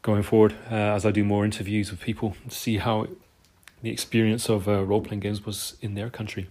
going 0.02 0.22
forward 0.22 0.54
uh, 0.70 0.74
as 0.74 1.04
I 1.04 1.10
do 1.10 1.24
more 1.24 1.44
interviews 1.44 1.90
with 1.90 2.00
people 2.00 2.36
to 2.48 2.54
see 2.54 2.78
how 2.78 3.02
it 3.02 3.10
the 3.82 3.90
experience 3.90 4.48
of 4.48 4.68
uh, 4.68 4.82
role 4.84 5.00
playing 5.00 5.20
games 5.20 5.44
was 5.44 5.76
in 5.80 5.94
their 5.94 6.10
country. 6.10 6.48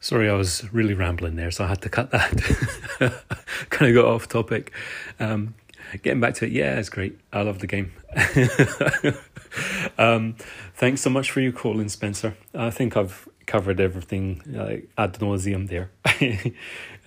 Sorry, 0.00 0.28
I 0.28 0.34
was 0.34 0.70
really 0.74 0.92
rambling 0.92 1.36
there, 1.36 1.50
so 1.50 1.64
I 1.64 1.68
had 1.68 1.80
to 1.82 1.88
cut 1.88 2.10
that. 2.10 3.24
kind 3.70 3.90
of 3.90 3.94
got 3.94 4.04
off 4.04 4.28
topic. 4.28 4.72
Um, 5.18 5.54
getting 6.02 6.20
back 6.20 6.34
to 6.34 6.44
it, 6.44 6.52
yeah, 6.52 6.78
it's 6.78 6.90
great. 6.90 7.18
I 7.32 7.40
love 7.40 7.60
the 7.60 7.66
game. 7.66 7.92
um, 9.98 10.36
thanks 10.74 11.00
so 11.00 11.08
much 11.08 11.30
for 11.30 11.40
your 11.40 11.52
call 11.52 11.80
in, 11.80 11.88
Spencer. 11.88 12.36
I 12.54 12.68
think 12.68 12.98
I've 12.98 13.26
covered 13.46 13.80
everything 13.80 14.42
like, 14.46 14.90
ad 14.98 15.14
nauseum 15.14 15.68
there. 15.70 15.90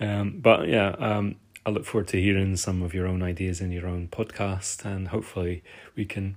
um, 0.00 0.40
but 0.40 0.66
yeah, 0.66 0.96
um, 0.98 1.36
I 1.66 1.70
look 1.70 1.84
forward 1.84 2.08
to 2.08 2.20
hearing 2.20 2.56
some 2.56 2.82
of 2.82 2.94
your 2.94 3.06
own 3.06 3.22
ideas 3.22 3.60
in 3.60 3.72
your 3.72 3.86
own 3.86 4.08
podcast, 4.08 4.84
and 4.84 5.08
hopefully 5.08 5.62
we 5.94 6.04
can 6.04 6.36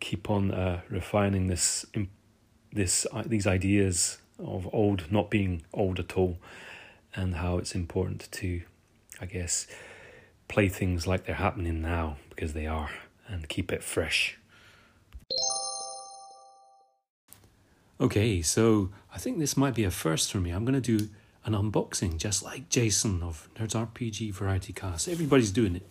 keep 0.00 0.28
on 0.30 0.50
uh, 0.50 0.80
refining 0.88 1.46
this 1.46 1.86
this 2.72 3.06
uh, 3.12 3.22
these 3.24 3.46
ideas 3.46 4.18
of 4.38 4.68
old 4.72 5.10
not 5.10 5.30
being 5.30 5.62
old 5.72 5.98
at 5.98 6.16
all, 6.16 6.38
and 7.14 7.36
how 7.36 7.58
it's 7.58 7.74
important 7.74 8.28
to, 8.32 8.62
I 9.20 9.26
guess, 9.26 9.66
play 10.48 10.68
things 10.68 11.06
like 11.06 11.26
they're 11.26 11.36
happening 11.36 11.80
now 11.80 12.16
because 12.30 12.52
they 12.52 12.66
are, 12.66 12.90
and 13.28 13.48
keep 13.48 13.72
it 13.72 13.82
fresh. 13.82 14.36
Okay, 17.98 18.42
so 18.42 18.90
I 19.14 19.18
think 19.18 19.38
this 19.38 19.56
might 19.56 19.74
be 19.74 19.84
a 19.84 19.90
first 19.90 20.30
for 20.30 20.38
me. 20.38 20.50
I'm 20.50 20.64
going 20.64 20.80
to 20.80 20.98
do 20.98 21.08
an 21.46 21.54
unboxing 21.54 22.18
just 22.18 22.42
like 22.42 22.68
Jason 22.68 23.22
of 23.22 23.48
Nerds 23.54 23.74
RPG 23.74 24.32
Variety 24.34 24.72
Cast. 24.72 25.08
Everybody's 25.08 25.52
doing 25.52 25.76
it. 25.76 25.86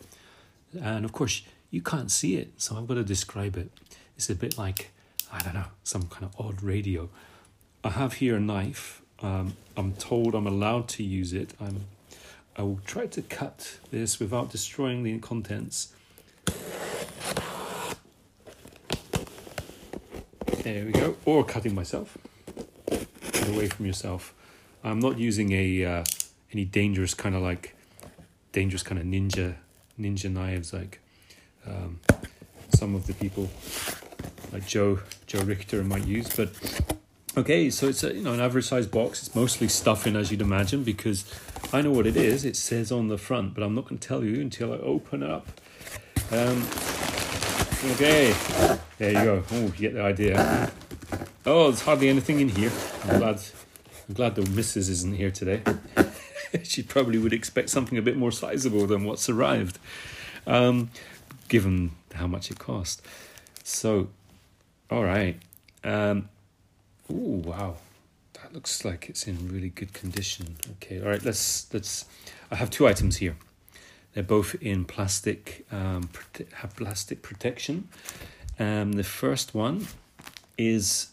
And 0.80 1.06
of 1.06 1.14
course, 1.14 1.42
you 1.72 1.82
can't 1.82 2.12
see 2.12 2.36
it, 2.36 2.52
so 2.58 2.78
I've 2.78 2.88
got 2.88 2.96
to 2.96 3.04
describe 3.04 3.58
it. 3.58 3.72
It's 4.18 4.30
a 4.30 4.36
bit 4.36 4.58
like, 4.58 4.92
I 5.32 5.42
don't 5.42 5.54
know, 5.54 5.68
some 5.84 6.04
kind 6.04 6.26
of 6.26 6.40
odd 6.40 6.62
radio. 6.62 7.10
I 7.84 7.90
have 7.90 8.14
here 8.14 8.36
a 8.36 8.40
knife. 8.40 9.02
Um, 9.22 9.56
I'm 9.78 9.94
told 9.94 10.36
I'm 10.36 10.46
allowed 10.46 10.90
to 10.90 11.04
use 11.04 11.34
it. 11.34 11.54
I'm 11.60 11.86
I 12.58 12.62
will 12.62 12.80
try 12.86 13.06
to 13.08 13.22
cut 13.22 13.80
this 13.92 14.18
without 14.20 14.50
destroying 14.50 15.04
the 15.04 15.20
contents. 15.20 15.94
There 20.64 20.86
we 20.86 20.92
go. 20.94 21.18
Or 21.26 21.44
cutting 21.44 21.76
myself. 21.76 22.18
Get 22.88 23.50
away 23.50 23.68
from 23.68 23.86
yourself. 23.86 24.34
I'm 24.86 25.00
not 25.00 25.18
using 25.18 25.52
a 25.52 25.84
uh, 25.84 26.04
any 26.54 26.64
dangerous 26.64 27.16
kind 27.16 27.36
of 27.36 27.42
like 27.42 27.76
dangerous 28.52 28.84
kind 28.84 29.02
of 29.02 29.06
ninja 29.06 29.56
ninja 30.00 30.32
knives 30.32 30.72
like 30.74 31.00
um, 31.68 32.00
some 32.70 32.94
of 32.94 33.08
the 33.08 33.14
people 33.14 33.50
like 34.54 34.68
Joe 34.68 35.00
Joe 35.26 35.42
Richter 35.42 35.84
might 35.84 36.06
use. 36.06 36.30
But 36.36 36.52
okay, 37.36 37.72
so 37.72 37.88
it's 37.88 38.04
a 38.04 38.14
you 38.14 38.22
know 38.22 38.34
an 38.34 38.40
average 38.40 38.66
size 38.66 38.86
box. 38.86 39.26
It's 39.26 39.36
mostly 39.36 39.68
stuffing 39.68 40.16
as 40.16 40.30
you'd 40.30 40.42
imagine 40.42 40.84
because 40.84 41.26
I 41.74 41.82
know 41.82 41.92
what 41.92 42.06
it 42.06 42.16
is. 42.16 42.46
It 42.46 42.56
says 42.56 42.92
on 42.92 43.08
the 43.08 43.18
front, 43.18 43.56
but 43.56 43.64
I'm 43.64 43.74
not 43.74 43.86
going 43.86 43.98
to 43.98 44.08
tell 44.08 44.24
you 44.24 44.40
until 44.40 44.72
I 44.72 44.78
open 44.78 45.24
it 45.24 45.32
up. 45.32 45.48
Um, 46.32 46.64
okay, 47.94 48.36
there 49.00 49.12
you 49.12 49.24
go. 49.24 49.44
Oh, 49.52 49.62
you 49.62 49.70
get 49.70 49.94
the 49.96 50.04
idea. 50.04 50.72
Oh, 51.44 51.72
there's 51.72 51.82
hardly 51.82 52.10
anything 52.10 52.40
in 52.40 52.50
here. 52.50 52.72
I'm 53.06 53.20
glad. 53.20 53.42
I'm 54.08 54.14
glad 54.14 54.36
the 54.36 54.48
missus 54.50 54.90
isn't 54.90 55.16
here 55.16 55.32
today. 55.32 55.62
she 56.64 56.84
probably 56.84 57.18
would 57.18 57.34
expect 57.34 57.70
something 57.70 57.98
a 57.98 58.02
bit 58.02 58.18
more 58.18 58.32
sizable 58.32 58.86
than 58.86 59.04
what's 59.04 59.28
arrived, 59.30 59.80
um, 60.46 60.92
given 61.48 61.92
how 62.14 62.28
much 62.28 62.52
it 62.52 62.60
cost. 62.60 63.02
So, 63.64 64.10
all 64.92 65.04
right. 65.04 65.40
Um, 65.84 66.30
oh 67.12 67.42
wow, 67.44 67.78
that 68.34 68.54
looks 68.54 68.86
like 68.86 69.10
it's 69.10 69.28
in 69.28 69.50
really 69.52 69.70
good 69.70 69.94
condition. 69.94 70.58
Okay, 70.74 71.02
all 71.02 71.10
right. 71.10 71.24
Let's 71.24 71.72
let's. 71.74 72.06
I 72.52 72.56
have 72.56 72.70
two 72.70 72.88
items 72.88 73.18
here. 73.18 73.38
They're 74.14 74.24
both 74.24 74.56
in 74.62 74.86
plastic. 74.86 75.66
Um, 75.72 76.10
prote- 76.14 76.52
have 76.54 76.76
plastic 76.76 77.24
protection. 77.24 77.90
Um, 78.60 78.94
the 78.94 79.04
first 79.04 79.54
one 79.56 79.88
is 80.58 81.08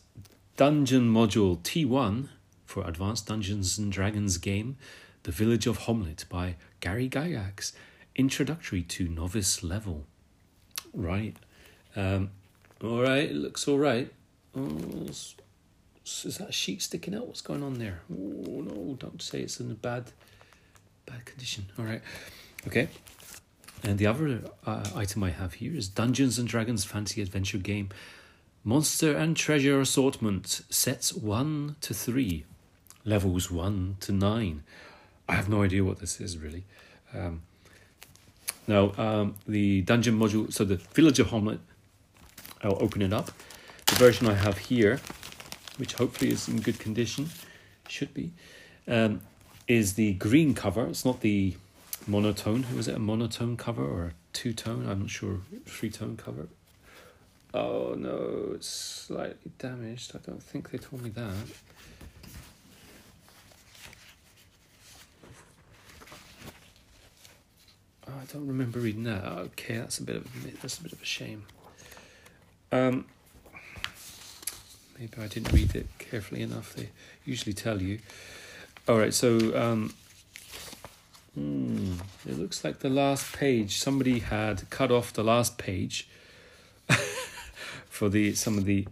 Dungeon 0.57 1.13
Module 1.13 1.63
T 1.63 1.85
one 1.87 2.29
for 2.73 2.89
Advanced 2.89 3.27
Dungeons 3.27 3.77
and 3.77 3.93
Dragons 3.93 4.39
game, 4.39 4.79
The 5.25 5.31
Village 5.31 5.67
of 5.67 5.81
Homlet 5.81 6.25
by 6.31 6.57
Gary 6.81 7.07
Gygax. 7.07 7.73
Introductory 8.17 8.83
to 8.85 9.09
novice 9.09 9.63
level. 9.63 10.07
Right. 10.95 11.37
Um, 11.95 12.31
all 12.83 13.03
right. 13.03 13.25
It 13.25 13.37
looks 13.37 13.69
all 13.69 13.79
right. 13.79 14.11
Oh, 14.57 15.07
is, 15.07 15.37
that 16.39 16.55
sheet 16.55 16.81
sticking 16.81 17.15
out? 17.15 17.27
What's 17.27 17.43
going 17.43 17.63
on 17.63 17.75
there? 17.75 18.01
Oh 18.11 18.63
no! 18.63 18.97
Don't 18.99 19.21
say 19.21 19.41
it's 19.41 19.61
in 19.61 19.71
a 19.71 19.75
bad, 19.75 20.11
bad 21.05 21.27
condition. 21.27 21.67
All 21.79 21.85
right. 21.85 22.01
Okay. 22.67 22.89
And 23.83 23.99
the 23.99 24.07
other 24.07 24.41
uh, 24.67 24.89
item 24.95 25.25
I 25.25 25.31
have 25.31 25.55
here 25.55 25.75
is 25.75 25.89
Dungeons 25.89 26.39
and 26.39 26.49
Dragons 26.49 26.85
Fantasy 26.85 27.21
Adventure 27.21 27.59
Game, 27.59 27.91
Monster 28.65 29.15
and 29.15 29.37
Treasure 29.37 29.81
Assortment, 29.81 30.63
sets 30.71 31.13
one 31.13 31.77
to 31.81 31.93
three, 31.95 32.45
levels 33.05 33.51
one 33.51 33.97
to 34.01 34.13
nine. 34.13 34.63
I 35.29 35.35
have 35.35 35.49
no 35.49 35.63
idea 35.63 35.85
what 35.85 35.99
this 35.99 36.21
is 36.21 36.39
really. 36.39 36.65
Um, 37.15 37.43
now, 38.67 38.93
um, 38.97 39.35
the 39.47 39.83
dungeon 39.83 40.19
module, 40.19 40.53
so 40.53 40.65
the 40.65 40.77
Village 40.77 41.19
of 41.19 41.29
Hommlet, 41.29 41.59
I'll 42.63 42.81
open 42.81 43.03
it 43.03 43.13
up. 43.13 43.33
The 43.87 43.97
version 43.97 44.29
I 44.29 44.35
have 44.35 44.59
here, 44.59 45.01
which 45.79 45.95
hopefully 45.95 46.31
is 46.31 46.49
in 46.49 46.61
good 46.61 46.79
condition, 46.79 47.31
should 47.89 48.15
be, 48.15 48.33
um, 48.87 49.21
is 49.67 49.95
the 49.95 50.15
green 50.15 50.55
cover. 50.55 50.87
It's 50.87 51.05
not 51.05 51.21
the 51.21 51.57
monotone. 52.07 52.67
Was 52.77 52.89
it 52.89 52.95
a 52.95 53.01
monotone 53.01 53.57
cover 53.57 53.85
or 53.85 54.05
a 54.07 54.13
two 54.33 54.53
tone? 54.53 54.89
I'm 54.89 55.01
not 55.01 55.11
sure. 55.11 55.41
Three 55.67 55.91
tone 55.91 56.17
cover. 56.17 56.49
Oh 57.55 57.95
no, 57.99 58.53
it's 58.55 58.69
slightly 58.69 59.53
damaged. 59.59 60.13
I 60.15 60.19
don't 60.19 60.43
think 60.43 60.71
they 60.71 60.79
told 60.79 61.03
me 61.03 61.11
that. 61.11 61.35
Oh, 68.13 68.21
I 68.21 68.25
don't 68.33 68.47
remember 68.47 68.81
reading 68.81 69.05
that. 69.05 69.25
Okay, 69.25 69.77
that's 69.77 69.99
a 69.99 70.03
bit 70.03 70.17
of 70.17 70.25
a, 70.25 70.51
that's 70.61 70.79
a 70.79 70.83
bit 70.83 70.93
of 70.93 71.01
a 71.01 71.05
shame. 71.05 71.45
Um, 72.71 73.07
maybe 74.99 75.13
I 75.19 75.27
didn't 75.29 75.53
read 75.53 75.75
it 75.75 75.87
carefully 75.99 76.43
enough. 76.43 76.75
They 76.75 76.91
usually 77.25 77.55
tell 77.55 77.81
you. 77.81 78.01
All 78.89 78.99
right, 78.99 79.15
so 79.15 79.37
um, 79.57 79.95
hmm, 81.35 81.95
it 82.29 82.39
looks 82.39 82.65
like 82.65 82.81
the 82.81 82.91
last 82.91 83.33
page. 83.35 83.79
Somebody 83.79 84.19
had 84.19 84.69
cut 84.69 84.91
off 84.91 85.13
the 85.13 85.25
last 85.25 85.57
page 85.57 86.09
for 87.89 88.09
the 88.09 88.35
some 88.35 88.59
of 88.59 88.65
the 88.65 88.87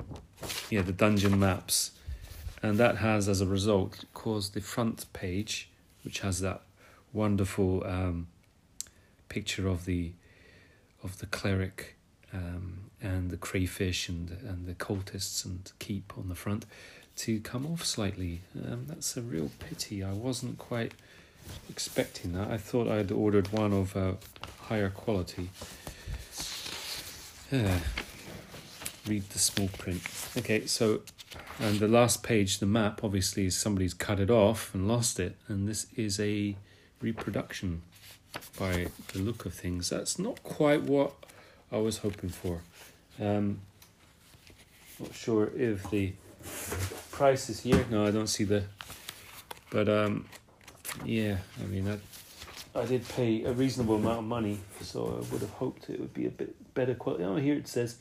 yeah 0.70 0.82
the 0.82 0.92
dungeon 0.92 1.38
maps, 1.38 1.90
and 2.62 2.78
that 2.78 2.98
has 2.98 3.28
as 3.28 3.40
a 3.40 3.46
result 3.46 4.04
caused 4.14 4.54
the 4.54 4.60
front 4.60 5.12
page, 5.12 5.68
which 6.04 6.20
has 6.20 6.40
that 6.40 6.62
wonderful 7.12 7.82
um, 7.84 8.28
picture 9.30 9.66
of 9.66 9.86
the 9.86 10.12
of 11.02 11.18
the 11.20 11.26
cleric 11.26 11.96
um, 12.34 12.90
and 13.00 13.30
the 13.30 13.38
crayfish 13.38 14.10
and 14.10 14.36
and 14.46 14.66
the 14.66 14.74
cultists 14.74 15.46
and 15.46 15.72
keep 15.78 16.12
on 16.18 16.28
the 16.28 16.34
front 16.34 16.66
to 17.16 17.40
come 17.40 17.66
off 17.66 17.84
slightly. 17.84 18.42
Um, 18.54 18.84
that's 18.86 19.16
a 19.16 19.22
real 19.22 19.50
pity. 19.58 20.04
I 20.04 20.12
wasn't 20.12 20.58
quite 20.58 20.92
expecting 21.68 22.32
that. 22.34 22.50
I 22.50 22.58
thought 22.58 22.88
I'd 22.88 23.10
ordered 23.10 23.52
one 23.52 23.72
of 23.72 23.96
uh, 23.96 24.12
higher 24.68 24.90
quality. 24.90 25.50
Yeah. 27.50 27.80
Read 29.06 29.28
the 29.30 29.38
small 29.38 29.68
print. 29.68 30.02
Okay, 30.36 30.66
so 30.66 31.00
and 31.58 31.78
the 31.78 31.88
last 31.88 32.22
page, 32.22 32.58
the 32.58 32.66
map, 32.66 33.02
obviously 33.02 33.46
is 33.46 33.56
somebody's 33.56 33.94
cut 33.94 34.20
it 34.20 34.30
off 34.30 34.74
and 34.74 34.86
lost 34.86 35.18
it, 35.18 35.36
and 35.48 35.68
this 35.68 35.86
is 35.96 36.20
a 36.20 36.56
reproduction 37.00 37.82
by 38.58 38.88
the 39.12 39.18
look 39.18 39.44
of 39.46 39.54
things. 39.54 39.90
That's 39.90 40.18
not 40.18 40.42
quite 40.42 40.82
what 40.82 41.12
I 41.72 41.78
was 41.78 41.98
hoping 41.98 42.30
for. 42.30 42.62
Um, 43.20 43.60
not 44.98 45.14
sure 45.14 45.50
if 45.56 45.88
the 45.90 46.12
price 47.10 47.48
is 47.48 47.60
here. 47.60 47.84
No, 47.90 48.06
I 48.06 48.10
don't 48.10 48.26
see 48.26 48.44
the. 48.44 48.64
But 49.70 49.88
um, 49.88 50.26
yeah, 51.04 51.38
I 51.62 51.66
mean, 51.66 51.88
I, 51.88 52.78
I 52.78 52.86
did 52.86 53.08
pay 53.08 53.44
a 53.44 53.52
reasonable 53.52 53.96
amount 53.96 54.18
of 54.18 54.24
money, 54.24 54.58
so 54.80 55.06
I 55.06 55.32
would 55.32 55.40
have 55.40 55.50
hoped 55.50 55.88
it 55.88 56.00
would 56.00 56.14
be 56.14 56.26
a 56.26 56.30
bit 56.30 56.74
better 56.74 56.94
quality. 56.94 57.24
Oh, 57.24 57.36
here 57.36 57.54
it 57.54 57.68
says. 57.68 57.96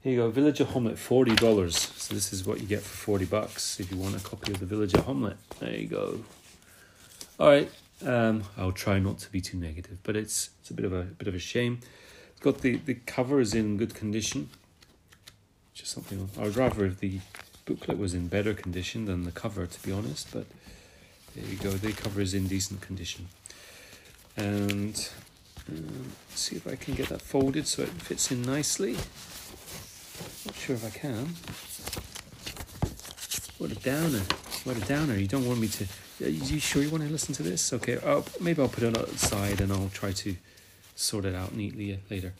Here 0.00 0.12
you 0.12 0.18
go, 0.20 0.30
Village 0.30 0.60
of 0.60 0.68
Hommlet, 0.68 0.96
forty 0.96 1.34
dollars. 1.34 1.76
So 1.76 2.14
this 2.14 2.32
is 2.32 2.46
what 2.46 2.60
you 2.60 2.66
get 2.66 2.82
for 2.82 2.96
forty 2.96 3.24
bucks 3.24 3.80
if 3.80 3.90
you 3.90 3.96
want 3.96 4.16
a 4.16 4.20
copy 4.20 4.52
of 4.52 4.60
the 4.60 4.66
Village 4.66 4.94
of 4.94 5.06
Hommlet. 5.06 5.36
There 5.58 5.74
you 5.74 5.86
go. 5.86 6.20
All 7.38 7.48
right, 7.48 7.70
um, 8.04 8.44
I'll 8.56 8.72
try 8.72 8.98
not 8.98 9.18
to 9.20 9.30
be 9.30 9.40
too 9.40 9.56
negative, 9.56 9.98
but 10.02 10.16
it's 10.16 10.50
it's 10.60 10.70
a 10.70 10.74
bit 10.74 10.84
of 10.84 10.92
a 10.92 11.02
bit 11.02 11.28
of 11.28 11.34
a 11.34 11.38
shame. 11.38 11.80
It's 12.30 12.40
got 12.40 12.60
the 12.60 12.76
the 12.76 12.94
cover 12.94 13.40
is 13.40 13.54
in 13.54 13.76
good 13.76 13.94
condition. 13.94 14.50
Just 15.74 15.92
something 15.92 16.28
I 16.38 16.42
would 16.42 16.56
rather 16.56 16.84
if 16.86 17.00
the 17.00 17.20
booklet 17.64 17.98
was 17.98 18.14
in 18.14 18.28
better 18.28 18.54
condition 18.54 19.04
than 19.04 19.24
the 19.24 19.30
cover, 19.30 19.66
to 19.66 19.82
be 19.82 19.92
honest. 19.92 20.32
But 20.32 20.46
there 21.34 21.44
you 21.44 21.56
go, 21.56 21.70
the 21.70 21.92
cover 21.92 22.20
is 22.20 22.34
in 22.34 22.48
decent 22.48 22.80
condition. 22.80 23.28
And 24.36 25.08
um, 25.68 26.12
see 26.30 26.56
if 26.56 26.66
I 26.66 26.76
can 26.76 26.94
get 26.94 27.08
that 27.08 27.20
folded 27.20 27.66
so 27.66 27.82
it 27.82 27.90
fits 27.90 28.30
in 28.30 28.42
nicely. 28.42 28.92
Not 30.46 30.54
sure 30.54 30.76
if 30.76 30.84
I 30.84 30.90
can. 30.90 31.34
What 33.58 33.72
a 33.72 33.74
downer! 33.74 34.22
What 34.64 34.76
a 34.76 34.80
downer! 34.86 35.16
You 35.16 35.26
don't 35.26 35.46
want 35.46 35.60
me 35.60 35.68
to. 35.68 35.86
Are 36.20 36.28
you 36.28 36.58
sure 36.58 36.82
you 36.82 36.90
want 36.90 37.04
to 37.04 37.10
listen 37.10 37.32
to 37.34 37.44
this? 37.44 37.72
Okay, 37.72 37.98
I'll, 38.04 38.24
maybe 38.40 38.60
I'll 38.60 38.68
put 38.68 38.82
it 38.82 38.96
on 38.96 39.00
outside 39.00 39.60
and 39.60 39.72
I'll 39.72 39.90
try 39.90 40.10
to 40.12 40.36
sort 40.96 41.24
it 41.24 41.34
out 41.34 41.54
neatly 41.54 42.00
later. 42.10 42.34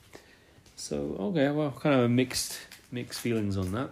So 0.75 1.17
okay, 1.21 1.51
well, 1.51 1.71
kind 1.71 2.01
of 2.01 2.11
mixed 2.11 2.59
mixed 2.91 3.21
feelings 3.21 3.57
on 3.57 3.73
that, 3.73 3.91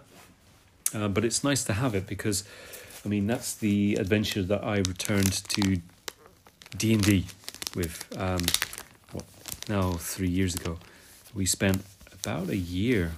uh, 0.93 1.07
but 1.07 1.23
it's 1.23 1.43
nice 1.43 1.63
to 1.65 1.73
have 1.73 1.95
it 1.95 2.05
because, 2.05 2.43
I 3.05 3.07
mean, 3.07 3.27
that's 3.27 3.55
the 3.55 3.95
adventure 3.95 4.43
that 4.43 4.63
I 4.63 4.77
returned 4.77 5.31
to 5.49 5.81
D 6.75 6.93
and 6.93 7.03
D 7.03 7.25
with. 7.75 8.05
Um, 8.17 8.41
what 9.13 9.25
now? 9.69 9.93
Three 9.93 10.29
years 10.29 10.55
ago, 10.55 10.79
we 11.33 11.45
spent 11.45 11.83
about 12.11 12.49
a 12.49 12.57
year, 12.57 13.13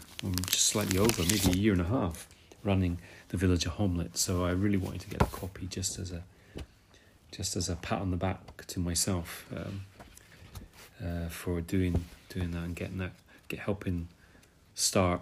just 0.48 0.66
slightly 0.66 1.00
over, 1.00 1.24
maybe 1.24 1.50
a 1.52 1.62
year 1.62 1.72
and 1.72 1.82
a 1.82 1.86
half, 1.86 2.28
running 2.64 3.00
the 3.30 3.38
village 3.38 3.66
of 3.66 3.78
Hommlet. 3.78 4.18
So 4.18 4.46
I 4.46 4.52
really 4.52 4.78
wanted 4.78 5.02
to 5.02 5.10
get 5.10 5.22
a 5.22 5.26
copy 5.26 5.66
just 5.66 5.98
as 5.98 6.12
a 6.12 6.24
just 7.32 7.56
as 7.56 7.70
a 7.70 7.76
pat 7.76 8.02
on 8.02 8.12
the 8.12 8.18
back 8.18 8.66
to 8.68 8.80
myself 8.80 9.46
um, 9.56 9.86
uh, 11.04 11.30
for 11.30 11.62
doing 11.62 12.06
doing 12.30 12.52
that 12.52 12.64
and 12.64 12.76
getting 12.76 12.98
that 12.98 13.12
get 13.48 13.60
helping 13.60 14.08
start 14.76 15.22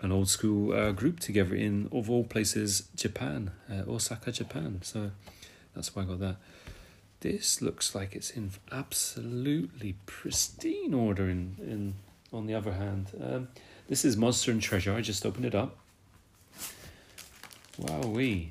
an 0.00 0.12
old 0.12 0.28
school 0.28 0.72
uh, 0.72 0.92
group 0.92 1.20
together 1.20 1.54
in 1.54 1.88
of 1.92 2.08
all 2.10 2.24
places 2.24 2.88
Japan 2.96 3.50
uh, 3.70 3.82
Osaka 3.88 4.32
Japan 4.32 4.80
so 4.82 5.10
that's 5.74 5.94
why 5.94 6.02
I 6.02 6.04
got 6.06 6.20
that 6.20 6.36
this 7.20 7.60
looks 7.60 7.94
like 7.94 8.14
it's 8.14 8.30
in 8.30 8.52
absolutely 8.70 9.96
pristine 10.06 10.94
order. 10.94 11.28
In 11.28 11.56
in 11.60 11.94
on 12.32 12.46
the 12.46 12.54
other 12.54 12.72
hand, 12.72 13.08
um, 13.22 13.48
this 13.88 14.04
is 14.04 14.16
Monster 14.16 14.50
and 14.50 14.62
Treasure. 14.62 14.94
I 14.94 15.00
just 15.00 15.26
opened 15.26 15.46
it 15.46 15.54
up. 15.54 15.76
wow 17.76 18.02
Wowee! 18.02 18.50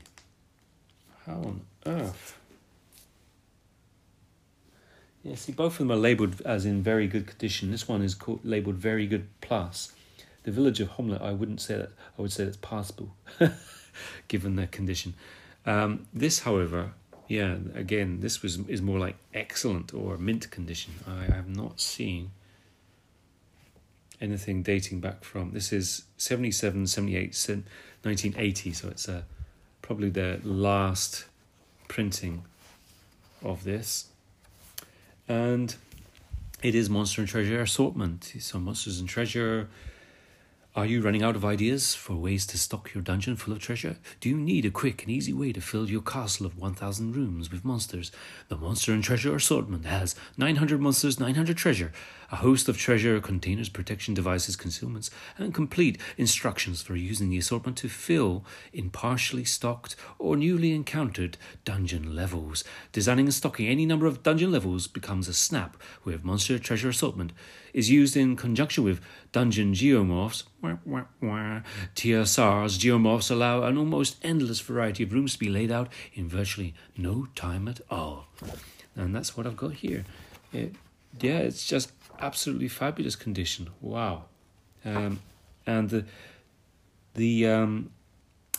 How 1.26 1.34
on 1.34 1.62
earth? 1.86 2.37
Yeah, 5.28 5.36
see, 5.36 5.52
both 5.52 5.74
of 5.74 5.80
them 5.80 5.92
are 5.92 5.98
labelled 5.98 6.42
as 6.46 6.66
in 6.66 6.82
very 6.82 7.06
good 7.06 7.28
condition. 7.28 7.70
This 7.70 7.86
one 7.86 8.02
is 8.02 8.16
called, 8.16 8.46
labelled 8.46 8.78
very 8.78 9.08
good 9.08 9.28
plus. 9.42 9.92
The 10.44 10.52
village 10.52 10.80
of 10.80 10.92
Hommlet, 10.92 11.22
I 11.22 11.34
wouldn't 11.34 11.60
say 11.60 11.76
that. 11.76 11.90
I 12.18 12.22
would 12.22 12.32
say 12.32 12.46
that's 12.46 12.56
passable, 12.56 13.14
given 14.30 14.56
their 14.56 14.68
condition. 14.68 15.16
Um, 15.66 16.08
this, 16.14 16.40
however, 16.40 16.94
yeah, 17.28 17.58
again, 17.76 18.22
this 18.22 18.42
was 18.42 18.60
is 18.70 18.82
more 18.82 19.00
like 19.00 19.18
excellent 19.34 19.94
or 19.94 20.18
mint 20.18 20.50
condition. 20.50 20.94
I 21.06 21.26
have 21.26 21.50
not 21.50 21.82
seen 21.82 22.32
anything 24.22 24.64
dating 24.64 25.00
back 25.00 25.24
from 25.24 25.52
this 25.52 25.72
is 25.72 26.06
77 26.18 26.88
78 26.88 27.28
1980 28.02 28.74
so 28.74 28.88
it's 28.88 29.08
uh, 29.08 29.22
probably 29.84 30.10
the 30.10 30.40
last 30.44 31.26
printing 31.88 32.44
of 33.44 33.64
this 33.64 34.08
and 35.28 35.76
it 36.62 36.74
is 36.74 36.90
monster 36.90 37.22
and 37.22 37.30
treasure 37.30 37.62
assortment 37.62 38.34
so 38.40 38.60
monsters 38.60 39.00
and 39.00 39.10
treasure 39.10 39.68
are 40.78 40.86
you 40.86 41.02
running 41.02 41.24
out 41.24 41.36
of 41.36 41.44
ideas 41.44 41.96
for 41.96 42.14
ways 42.14 42.46
to 42.46 42.56
stock 42.56 42.94
your 42.94 43.02
dungeon 43.02 43.36
full 43.36 43.52
of 43.52 43.58
treasure? 43.58 43.98
Do 44.20 44.30
you 44.30 44.38
need 44.38 44.64
a 44.64 44.70
quick 44.70 45.02
and 45.02 45.12
easy 45.12 45.34
way 45.34 45.52
to 45.54 45.60
fill 45.60 45.90
your 45.90 46.04
castle 46.04 46.46
of 46.46 46.56
1000 46.56 47.16
rooms 47.16 47.52
with 47.52 47.66
monsters? 47.66 48.12
The 48.48 48.58
Monster 48.58 48.94
and 48.94 49.04
Treasure 49.04 49.36
Assortment 49.36 49.88
has 49.88 50.14
900 50.38 50.80
monsters, 50.80 51.20
900 51.20 51.58
treasure, 51.58 51.92
a 52.32 52.38
host 52.38 52.68
of 52.68 52.78
treasure 52.78 53.20
containers, 53.20 53.70
protection 53.70 54.14
devices, 54.14 54.56
concealments, 54.56 55.10
and 55.38 55.54
complete 55.54 55.98
instructions 56.18 56.82
for 56.82 56.96
using 56.96 57.30
the 57.30 57.38
assortment 57.38 57.78
to 57.78 57.90
fill 57.90 58.44
in 58.74 58.90
partially 58.90 59.46
stocked 59.46 59.96
or 60.20 60.36
newly 60.36 60.74
encountered 60.74 61.38
dungeon 61.66 62.16
levels. 62.16 62.64
Designing 62.92 63.26
and 63.26 63.34
stocking 63.34 63.68
any 63.68 63.86
number 63.86 64.06
of 64.06 64.24
dungeon 64.24 64.52
levels 64.52 64.88
becomes 64.88 65.28
a 65.28 65.34
snap 65.34 65.78
with 66.04 66.24
Monster 66.24 66.60
Treasure 66.60 66.90
Assortment 66.90 67.32
is 67.74 67.90
used 67.90 68.18
in 68.18 68.36
conjunction 68.36 68.84
with 68.84 69.00
dungeon 69.32 69.74
geomorphs. 69.74 70.44
TSR's 71.96 72.78
geomorphs 72.78 73.30
allow 73.32 73.64
an 73.64 73.78
almost 73.78 74.18
endless 74.24 74.60
variety 74.60 75.04
of 75.04 75.14
rooms 75.14 75.34
to 75.34 75.40
be 75.40 75.50
laid 75.50 75.72
out 75.72 75.90
in 76.14 76.28
virtually 76.28 76.74
no 76.98 77.28
time 77.36 77.68
at 77.68 77.80
all. 77.90 78.28
And 78.96 79.16
that's 79.16 79.38
what 79.38 79.46
I've 79.46 79.58
got 79.58 79.74
here. 79.74 80.06
It, 80.52 80.76
yeah, 81.20 81.40
it's 81.40 81.68
just 81.68 81.92
absolutely 82.20 82.68
fabulous 82.68 83.16
condition. 83.16 83.70
Wow. 83.82 84.26
Um, 84.86 85.20
and 85.66 85.90
the, 85.90 86.06
the 87.16 87.48
um, 87.48 87.92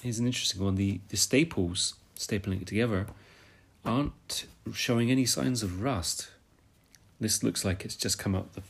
here's 0.02 0.18
an 0.18 0.26
interesting 0.26 0.62
one. 0.62 0.74
The, 0.74 1.00
the 1.08 1.16
staples, 1.16 1.94
stapling 2.16 2.62
it 2.62 2.66
together, 2.66 3.06
aren't 3.84 4.46
showing 4.72 5.10
any 5.10 5.24
signs 5.24 5.62
of 5.62 5.82
rust. 5.82 6.30
This 7.20 7.42
looks 7.42 7.64
like 7.64 7.84
it's 7.84 7.96
just 7.96 8.18
come 8.18 8.34
out 8.34 8.54
the 8.54 8.62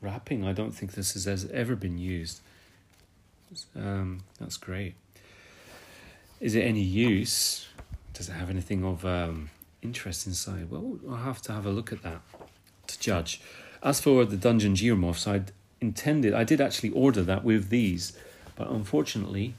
wrapping. 0.00 0.44
I 0.44 0.52
don't 0.52 0.72
think 0.72 0.92
this 0.92 1.14
has 1.14 1.48
ever 1.50 1.76
been 1.76 1.98
used. 1.98 2.40
Um, 3.74 4.24
that's 4.38 4.56
great. 4.56 4.94
Is 6.40 6.54
it 6.54 6.62
any 6.62 6.82
use? 6.82 7.66
Does 8.12 8.28
it 8.28 8.32
have 8.32 8.50
anything 8.50 8.84
of 8.84 9.04
um, 9.04 9.50
interest 9.82 10.26
inside? 10.26 10.70
Well, 10.70 10.98
I'll 11.08 11.16
have 11.16 11.40
to 11.42 11.52
have 11.52 11.66
a 11.66 11.70
look 11.70 11.92
at 11.92 12.02
that 12.02 12.20
to 12.88 12.98
judge. 12.98 13.40
As 13.82 14.00
for 14.00 14.24
the 14.24 14.36
Dungeon 14.36 14.74
Geomorphs, 14.74 15.26
I'd 15.26 15.52
intended, 15.80 16.34
I 16.34 16.44
did 16.44 16.60
actually 16.60 16.90
order 16.90 17.22
that 17.22 17.44
with 17.44 17.68
these, 17.68 18.16
but 18.56 18.68
unfortunately, 18.70 19.54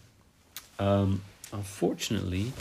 um, 0.78 1.22
unfortunately, 1.54 2.52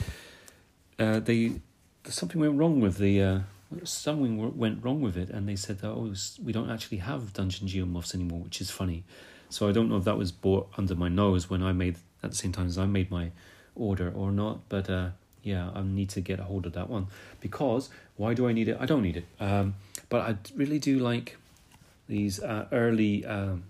uh, 0.99 1.21
they 1.21 1.61
something 2.05 2.41
went 2.41 2.57
wrong 2.57 2.81
with 2.81 2.99
the 2.99 3.23
uh, 3.23 3.39
something 3.85 4.57
went 4.57 4.83
wrong 4.85 5.01
with 5.01 5.17
it, 5.17 5.31
and 5.31 5.49
they 5.49 5.57
said 5.57 5.81
that 5.81 5.91
oh, 5.91 6.15
we 6.43 6.53
don't 6.53 6.71
actually 6.71 6.99
have 6.99 7.33
Dungeon 7.33 7.69
Geomorphs 7.69 8.15
anymore, 8.15 8.41
which 8.41 8.61
is 8.61 8.71
funny. 8.71 9.05
So 9.51 9.69
I 9.69 9.73
don't 9.73 9.89
know 9.89 9.97
if 9.97 10.05
that 10.05 10.19
was 10.19 10.31
bought 10.31 10.69
under 10.77 10.95
my 10.95 11.09
nose 11.09 11.49
when 11.49 11.63
I 11.63 11.73
made 11.73 11.97
at 12.23 12.31
the 12.31 12.37
same 12.37 12.53
time 12.53 12.67
as 12.67 12.79
I 12.79 12.87
made 12.87 13.11
my 13.11 13.31
order 13.75 14.13
or 14.15 14.31
not. 14.31 14.69
But 14.69 14.91
uh, 14.91 15.11
yeah, 15.43 15.71
I 15.75 15.83
need 15.83 16.11
to 16.11 16.21
get 16.21 16.39
a 16.39 16.45
hold 16.45 16.67
of 16.67 16.73
that 16.75 16.89
one 16.89 17.07
because 17.41 17.89
why 18.17 18.35
do 18.35 18.47
I 18.49 18.53
need 18.53 18.69
it? 18.69 18.77
I 18.79 18.87
don't 18.87 19.03
need 19.03 19.17
it. 19.17 19.25
Um, 19.41 19.75
but 20.09 20.21
I 20.21 20.37
really 20.55 20.79
do 20.79 20.99
like 20.99 21.37
these 22.09 22.41
uh, 22.41 22.67
early 22.73 23.25
um, 23.25 23.65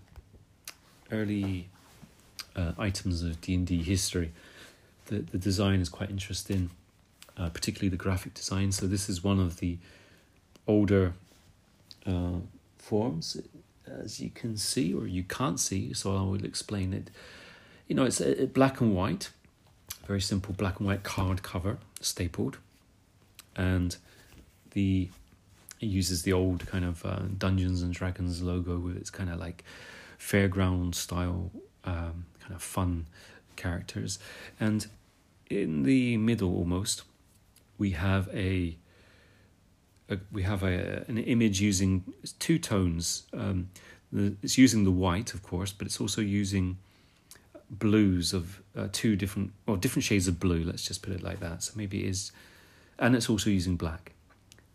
early 1.11 1.69
uh, 2.55 2.71
items 2.77 3.23
of 3.23 3.41
D 3.41 3.55
and 3.55 3.67
D 3.67 3.83
history. 3.83 4.31
The 5.07 5.19
the 5.19 5.37
design 5.37 5.81
is 5.81 5.89
quite 5.89 6.09
interesting 6.09 6.71
uh, 7.39 7.49
particularly 7.49 7.89
the 7.89 7.97
graphic 7.97 8.33
design. 8.33 8.71
So 8.71 8.85
this 8.85 9.09
is 9.09 9.23
one 9.23 9.39
of 9.39 9.57
the 9.57 9.77
older 10.67 11.13
uh, 12.05 12.39
forms, 12.77 13.37
as 13.87 14.19
you 14.19 14.29
can 14.29 14.57
see 14.57 14.93
or 14.93 15.07
you 15.07 15.23
can't 15.23 15.59
see. 15.59 15.93
So 15.93 16.15
I 16.15 16.21
will 16.21 16.43
explain 16.43 16.93
it. 16.93 17.09
You 17.87 17.95
know, 17.95 18.03
it's 18.03 18.19
a, 18.19 18.43
a 18.43 18.47
black 18.47 18.81
and 18.81 18.93
white, 18.93 19.31
very 20.05 20.21
simple 20.21 20.53
black 20.53 20.79
and 20.79 20.87
white 20.87 21.03
card 21.03 21.41
cover, 21.41 21.77
stapled, 22.01 22.57
and 23.55 23.95
the 24.71 25.09
it 25.79 25.85
uses 25.85 26.23
the 26.23 26.33
old 26.33 26.65
kind 26.67 26.85
of 26.85 27.05
uh, 27.05 27.21
Dungeons 27.37 27.81
and 27.81 27.93
Dragons 27.93 28.41
logo 28.41 28.77
with 28.79 28.97
its 28.97 29.09
kind 29.09 29.29
of 29.29 29.39
like 29.39 29.63
fairground 30.19 30.95
style 30.95 31.51
um, 31.85 32.25
kind 32.39 32.55
of 32.55 32.61
fun 32.61 33.07
characters, 33.55 34.19
and 34.59 34.87
in 35.49 35.83
the 35.83 36.17
middle 36.17 36.55
almost 36.55 37.03
we 37.77 37.91
have 37.91 38.29
a, 38.33 38.77
a 40.09 40.17
we 40.31 40.43
have 40.43 40.63
a 40.63 41.05
an 41.07 41.17
image 41.17 41.61
using 41.61 42.03
two 42.39 42.59
tones. 42.59 43.23
Um, 43.33 43.69
the, 44.11 44.35
it's 44.41 44.57
using 44.57 44.83
the 44.83 44.91
white, 44.91 45.33
of 45.33 45.43
course, 45.43 45.71
but 45.71 45.87
it's 45.87 46.01
also 46.01 46.21
using 46.21 46.77
blues 47.69 48.33
of 48.33 48.61
uh, 48.75 48.87
two 48.91 49.15
different 49.15 49.53
or 49.67 49.77
different 49.77 50.03
shades 50.03 50.27
of 50.27 50.39
blue. 50.39 50.63
Let's 50.63 50.83
just 50.83 51.01
put 51.01 51.13
it 51.13 51.23
like 51.23 51.39
that. 51.39 51.63
So 51.63 51.73
maybe 51.75 52.03
it 52.03 52.09
is, 52.09 52.31
and 52.97 53.15
it's 53.15 53.29
also 53.29 53.49
using 53.49 53.77
black. 53.77 54.13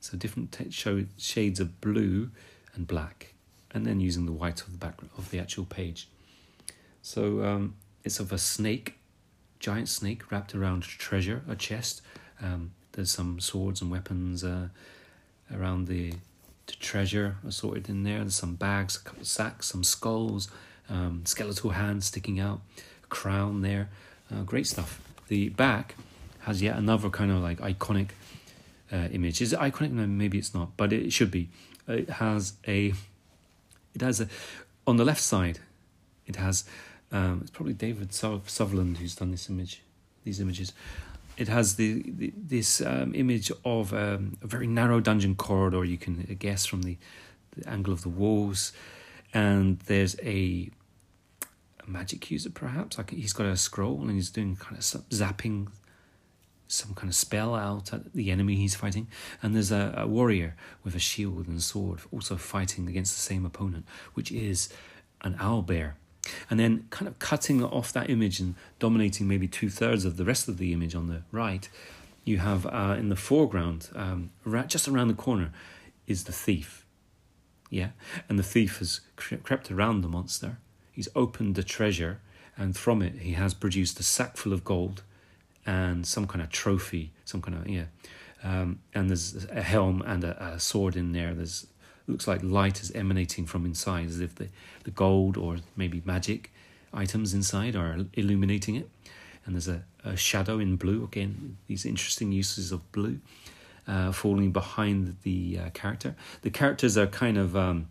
So 0.05 0.19
different 0.19 0.55
show, 0.69 1.07
shades 1.17 1.61
of 1.61 1.81
blue 1.81 2.31
and 2.75 2.87
black, 2.87 3.33
and 3.71 3.87
then 3.87 4.01
using 4.01 4.27
the 4.27 4.33
white 4.33 4.61
of 4.61 4.71
the 4.71 4.77
background 4.77 5.11
of 5.17 5.31
the 5.31 5.39
actual 5.39 5.65
page. 5.65 6.09
So 7.01 7.43
um, 7.43 7.77
it's 8.05 8.21
of 8.21 8.31
a 8.31 8.37
snake, 8.37 8.99
giant 9.61 9.89
snake 9.89 10.31
wrapped 10.31 10.55
around 10.55 10.83
treasure, 10.83 11.43
a 11.49 11.57
chest. 11.57 12.03
Um, 12.43 12.73
there's 12.93 13.11
some 13.11 13.41
swords 13.41 13.81
and 13.81 13.91
weapons 13.91 14.45
uh, 14.45 14.69
around 15.51 15.87
the, 15.87 16.13
the 16.67 16.75
treasure 16.75 17.37
assorted 17.49 17.89
in 17.89 18.03
there. 18.03 18.19
There's 18.19 18.35
some 18.35 18.57
bags, 18.57 18.97
a 18.97 19.05
couple 19.05 19.23
of 19.23 19.27
sacks, 19.27 19.69
some 19.69 19.83
skulls, 19.83 20.51
um, 20.91 21.23
skeletal 21.25 21.71
hands 21.71 22.05
sticking 22.05 22.39
out, 22.39 22.61
crown 23.09 23.63
there. 23.63 23.89
Uh, 24.31 24.43
great 24.43 24.67
stuff. 24.67 25.01
The 25.29 25.49
back 25.49 25.95
has 26.41 26.61
yet 26.61 26.77
another 26.77 27.09
kind 27.09 27.31
of 27.31 27.39
like 27.39 27.61
iconic 27.61 28.11
uh, 28.93 29.09
image. 29.13 29.41
Is 29.41 29.53
it 29.53 29.59
iconic? 29.59 29.91
No, 29.93 30.07
maybe 30.07 30.39
it's 30.39 30.55
not, 30.55 30.77
but 30.77 30.93
it 30.93 31.13
should 31.13 31.31
be. 31.31 31.49
It 31.89 32.11
has 32.11 32.55
a. 32.67 32.93
It 33.95 34.01
has 34.01 34.21
a. 34.21 34.29
On 34.87 34.97
the 34.97 35.05
left 35.05 35.23
side, 35.23 35.61
it 36.27 36.37
has. 36.37 36.65
Um, 37.13 37.41
it's 37.43 37.51
probably 37.51 37.75
David 37.75 38.13
Sutherland 38.13 38.99
who's 38.99 39.15
done 39.15 39.31
this 39.31 39.49
image, 39.49 39.83
these 40.25 40.41
images 40.41 40.73
it 41.37 41.49
has 41.49 41.77
the, 41.77 42.03
the 42.07 42.33
this 42.37 42.81
um, 42.81 43.15
image 43.15 43.51
of 43.65 43.93
um, 43.93 44.37
a 44.43 44.47
very 44.47 44.67
narrow 44.67 45.01
dungeon 45.01 45.35
corridor. 45.35 45.85
You 45.85 45.99
can 45.99 46.23
guess 46.39 46.67
from 46.67 46.83
the, 46.83 46.97
the 47.57 47.69
angle 47.69 47.93
of 47.93 48.03
the 48.03 48.09
walls, 48.09 48.73
and 49.33 49.81
there's 49.81 50.17
a, 50.23 50.71
a 51.85 51.91
magic 51.91 52.31
user 52.31 52.51
perhaps. 52.51 52.99
Like 52.99 53.11
he's 53.11 53.33
got 53.33 53.47
a 53.47 53.57
scroll 53.57 54.01
and 54.03 54.13
he's 54.13 54.31
doing 54.31 54.57
kind 54.57 54.77
of 54.77 54.83
zapping 54.83 55.69
some 56.67 56.95
kind 56.95 57.09
of 57.09 57.15
spell 57.15 57.55
out 57.55 57.93
at 57.93 58.13
the 58.15 58.31
enemy 58.31 58.57
he's 58.57 58.75
fighting. 58.75 59.09
And 59.43 59.55
there's 59.55 59.73
a, 59.73 59.95
a 59.97 60.07
warrior 60.07 60.57
with 60.83 60.95
a 60.95 60.99
shield 60.99 61.47
and 61.47 61.63
sword 61.63 62.01
also 62.13 62.37
fighting 62.37 62.89
against 62.89 63.15
the 63.15 63.21
same 63.21 63.45
opponent, 63.45 63.87
which 64.15 64.33
is 64.33 64.69
an 65.23 65.37
owl 65.39 65.63
bear 65.63 65.97
and 66.51 66.59
then 66.59 66.87
kind 66.91 67.09
of 67.09 67.19
cutting 67.19 67.63
off 67.63 67.93
that 67.93 68.11
image 68.11 68.41
and 68.41 68.55
dominating 68.79 69.29
maybe 69.29 69.49
two 69.49 69.69
thirds 69.69 70.05
of 70.05 70.17
the 70.17 70.25
rest 70.25 70.49
of 70.49 70.59
the 70.59 70.73
image 70.73 70.95
on 70.95 71.07
the 71.07 71.23
right, 71.33 71.69
you 72.25 72.39
have 72.39 72.67
uh, 72.67 72.97
in 72.99 73.09
the 73.09 73.17
foreground, 73.17 73.91
um, 73.95 74.31
right, 74.45 74.69
just 74.69 74.89
around 74.89 75.09
the 75.09 75.15
corner, 75.15 75.53
is 76.07 76.25
the 76.25 76.33
thief. 76.33 76.87
Yeah, 77.71 77.91
and 78.29 78.39
the 78.39 78.45
thief 78.45 78.79
has 78.79 79.01
crept 79.17 79.71
around 79.71 80.03
the 80.03 80.09
monster. 80.09 80.59
He's 80.93 81.09
opened 81.17 81.55
the 81.55 81.65
treasure, 81.65 82.21
and 82.57 82.77
from 82.77 83.03
it 83.03 83.17
he 83.19 83.33
has 83.33 83.53
produced 83.53 83.99
a 83.99 84.03
sack 84.03 84.37
full 84.37 84.53
of 84.53 84.65
gold 84.65 85.03
and 85.67 86.07
some 86.07 86.27
kind 86.27 86.43
of 86.43 86.51
trophy, 86.51 87.13
some 87.25 87.41
kind 87.41 87.57
of 87.57 87.69
yeah, 87.69 87.87
Um, 88.45 88.81
and 88.95 89.09
there's 89.09 89.47
a 89.51 89.63
helm 89.63 90.03
and 90.03 90.23
a, 90.23 90.55
a 90.55 90.61
sword 90.61 90.97
in 90.97 91.13
there. 91.13 91.35
There's 91.35 91.67
looks 92.07 92.29
like 92.29 92.43
light 92.43 92.83
is 92.83 92.91
emanating 92.93 93.47
from 93.47 93.65
inside, 93.65 94.07
as 94.07 94.21
if 94.21 94.35
the, 94.35 94.49
the 94.85 94.91
gold 94.91 95.37
or 95.39 95.57
maybe 95.75 96.03
magic 96.05 96.53
items 96.93 97.33
inside 97.33 97.75
are 97.75 98.05
illuminating 98.13 98.77
it. 98.77 98.91
And 99.47 99.55
there's 99.55 99.69
a, 99.69 99.85
a 100.05 100.17
shadow 100.17 100.59
in 100.59 100.77
blue. 100.77 101.05
Again, 101.05 101.57
these 101.67 101.87
interesting 101.87 102.33
uses 102.33 102.73
of 102.73 102.93
blue 102.93 103.21
uh, 103.89 104.13
falling 104.13 104.53
behind 104.53 105.17
the 105.23 105.59
uh, 105.59 105.71
character. 105.71 106.15
The 106.43 106.51
characters 106.51 106.97
are 106.99 107.07
kind 107.07 107.39
of 107.39 107.57
um, 107.57 107.89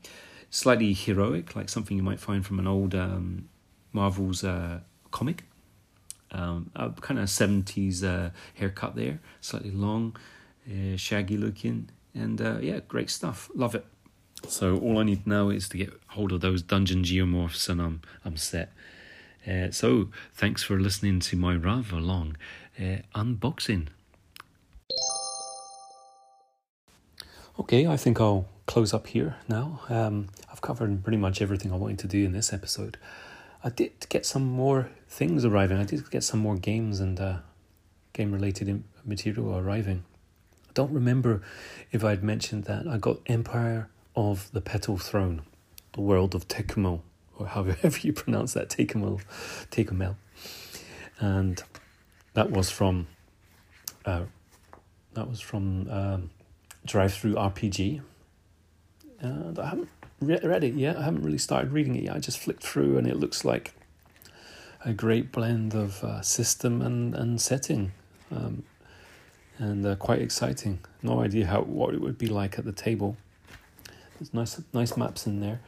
slightly 0.50 0.94
heroic, 0.94 1.56
like 1.56 1.70
something 1.70 1.98
you 1.98 2.04
might 2.04 2.20
find 2.20 2.46
from 2.46 2.60
an 2.60 2.68
old 2.68 2.94
um, 2.94 3.50
Marvel's 3.92 4.44
uh, 4.44 4.82
comic. 5.12 5.44
Um, 6.34 6.72
a 6.76 6.90
kind 6.90 7.20
of 7.20 7.28
70s 7.28 8.04
uh, 8.04 8.32
haircut 8.56 8.96
there, 8.96 9.20
slightly 9.40 9.72
long, 9.72 10.18
uh, 10.68 10.98
shaggy 10.98 11.38
looking, 11.38 11.90
and 12.16 12.42
uh, 12.42 12.58
yeah, 12.60 12.80
great 12.88 13.10
stuff. 13.10 13.50
Love 13.54 13.76
it. 13.76 13.86
So 14.48 14.78
all 14.78 15.00
I 15.00 15.04
need 15.04 15.26
now 15.26 15.50
is 15.50 15.70
to 15.70 15.78
get 15.78 15.94
hold 16.08 16.32
of 16.32 16.42
those 16.42 16.62
dungeon 16.62 17.04
geomorphs, 17.04 17.70
and 17.70 17.82
I'm 17.82 18.02
I'm 18.26 18.38
set. 18.38 18.74
Uh, 19.48 19.72
so 19.72 20.10
thanks 20.34 20.64
for 20.64 20.80
listening 20.80 21.20
to 21.20 21.36
my 21.36 21.56
rather 21.56 22.00
long 22.00 22.38
uh, 22.80 22.98
unboxing. 23.16 23.88
Okay, 27.60 27.86
I 27.86 27.98
think 27.98 28.20
I'll 28.20 28.48
close 28.66 28.94
up 28.94 29.08
here 29.08 29.36
now. 29.48 29.82
Um, 29.90 30.28
I've 30.52 30.62
covered 30.62 31.04
pretty 31.04 31.18
much 31.18 31.42
everything 31.42 31.72
I 31.72 31.76
wanted 31.76 32.00
to 32.00 32.08
do 32.08 32.26
in 32.26 32.32
this 32.32 32.52
episode. 32.52 32.98
I 33.64 33.70
did 33.70 34.08
get 34.10 34.26
some 34.26 34.44
more 34.44 34.90
things 35.08 35.46
arriving. 35.46 35.78
I 35.78 35.86
did 35.86 36.10
get 36.12 36.24
some 36.24 36.42
more 36.42 36.58
games 36.58 37.00
and 37.00 37.20
uh, 37.20 37.38
game 38.12 38.34
related 38.34 38.84
material 39.06 39.58
arriving. 39.58 40.04
I 40.68 40.72
don't 40.74 40.92
remember 40.92 41.42
if 41.92 42.04
I'd 42.04 42.24
mentioned 42.24 42.66
that 42.66 42.88
I 42.88 42.98
got 42.98 43.20
Empire 43.26 43.90
of 44.16 44.52
the 44.52 44.60
Petal 44.60 44.98
Throne, 44.98 45.44
the 45.94 46.02
world 46.02 46.36
of 46.36 46.48
Tekumel, 46.48 47.02
or 47.38 47.48
however 47.48 47.98
you 48.02 48.12
pronounce 48.12 48.54
that, 48.54 48.70
Tekumel, 48.70 49.22
Tekumel. 49.72 50.16
And 51.20 51.64
that 52.34 52.52
was 52.52 52.70
from 52.70 53.08
uh, 54.06 54.24
that 55.14 55.30
was 55.30 55.40
from 55.40 55.90
um, 55.90 56.30
DriveThruRPG. 56.86 58.02
And 59.20 59.60
I 59.60 59.70
haven't 59.70 59.90
re- 60.26 60.40
read 60.44 60.64
it 60.64 60.76
yet. 60.76 60.98
I 60.98 61.04
haven't 61.04 61.24
really 61.24 61.38
started 61.38 61.72
reading 61.72 61.96
it 61.96 62.04
yet. 62.04 62.16
I 62.16 62.20
just 62.20 62.40
flicked 62.40 62.64
through, 62.64 62.98
and 62.98 63.08
it 63.08 63.18
looks 63.18 63.46
like 63.46 63.74
a 64.86 64.94
great 64.94 65.32
blend 65.32 65.74
of 65.74 66.04
uh, 66.04 66.22
system 66.22 66.82
and 66.82 67.16
and 67.16 67.42
setting. 67.42 67.92
Um, 68.32 68.64
and 69.60 69.86
uh, 69.86 69.96
quite 69.96 70.20
exciting. 70.22 70.80
No 71.02 71.22
idea 71.22 71.46
how 71.48 71.62
what 71.62 71.94
it 71.94 72.02
would 72.02 72.18
be 72.18 72.28
like 72.28 72.58
at 72.58 72.66
the 72.66 72.72
table. 72.72 73.18
There's 74.20 74.34
nice 74.34 74.62
nice 74.74 74.98
maps 74.98 75.28
in 75.28 75.40
there. 75.40 75.60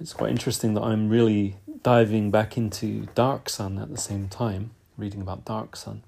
It's 0.00 0.12
quite 0.12 0.30
interesting 0.30 0.74
that 0.74 0.82
I'm 0.82 1.08
really 1.08 1.56
diving 1.82 2.30
back 2.30 2.56
into 2.56 3.06
Dark 3.14 3.48
Sun 3.48 3.78
at 3.78 3.90
the 3.90 3.98
same 3.98 4.28
time, 4.28 4.70
reading 4.96 5.20
about 5.20 5.44
Dark 5.44 5.76
Sun. 5.76 6.02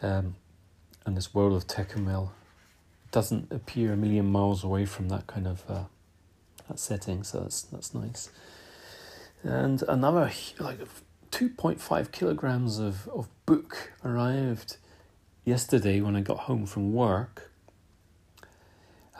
Um, 0.00 0.36
and 1.04 1.16
this 1.16 1.34
world 1.34 1.54
of 1.54 1.66
Tekumel 1.66 2.30
doesn't 3.10 3.50
appear 3.50 3.92
a 3.92 3.96
million 3.96 4.26
miles 4.26 4.62
away 4.62 4.84
from 4.84 5.08
that 5.08 5.26
kind 5.26 5.46
of 5.46 5.64
uh, 5.68 5.84
that 6.68 6.78
setting, 6.78 7.22
so 7.24 7.40
that's 7.40 7.62
that's 7.62 7.94
nice. 7.94 8.30
And 9.42 9.82
another 9.88 10.30
like 10.58 10.78
two 11.30 11.48
point 11.48 11.80
five 11.80 12.12
kilograms 12.12 12.78
of, 12.78 13.08
of 13.08 13.28
book 13.46 13.92
arrived 14.04 14.76
yesterday 15.44 16.00
when 16.00 16.16
I 16.16 16.20
got 16.20 16.40
home 16.40 16.66
from 16.66 16.92
work 16.92 17.48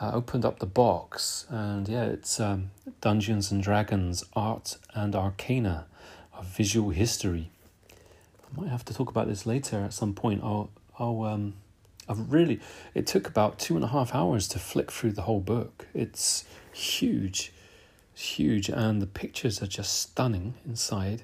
I 0.01 0.13
opened 0.13 0.45
up 0.45 0.59
the 0.59 0.65
box, 0.65 1.45
and 1.49 1.87
yeah, 1.87 2.05
it's 2.05 2.39
um, 2.39 2.71
Dungeons 3.01 3.51
and 3.51 3.61
Dragons 3.61 4.23
Art 4.33 4.77
and 4.93 5.13
Arcana, 5.13 5.87
a 6.37 6.41
visual 6.41 6.91
history. 6.91 7.51
I 7.91 8.61
might 8.61 8.69
have 8.69 8.85
to 8.85 8.93
talk 8.93 9.09
about 9.09 9.27
this 9.27 9.45
later 9.45 9.79
at 9.79 9.93
some 9.93 10.13
point. 10.13 10.41
I'll, 10.41 10.69
I'll, 10.97 11.23
um, 11.23 11.55
I've 12.07 12.31
really. 12.31 12.61
It 12.93 13.07
took 13.07 13.27
about 13.27 13.59
two 13.59 13.75
and 13.75 13.83
a 13.83 13.89
half 13.89 14.15
hours 14.15 14.47
to 14.49 14.59
flick 14.59 14.89
through 14.89 15.11
the 15.11 15.23
whole 15.23 15.41
book. 15.41 15.87
It's 15.93 16.45
huge, 16.79 17.51
huge, 18.13 18.69
and 18.69 19.01
the 19.01 19.07
pictures 19.07 19.61
are 19.61 19.67
just 19.67 19.99
stunning 19.99 20.55
inside. 20.65 21.23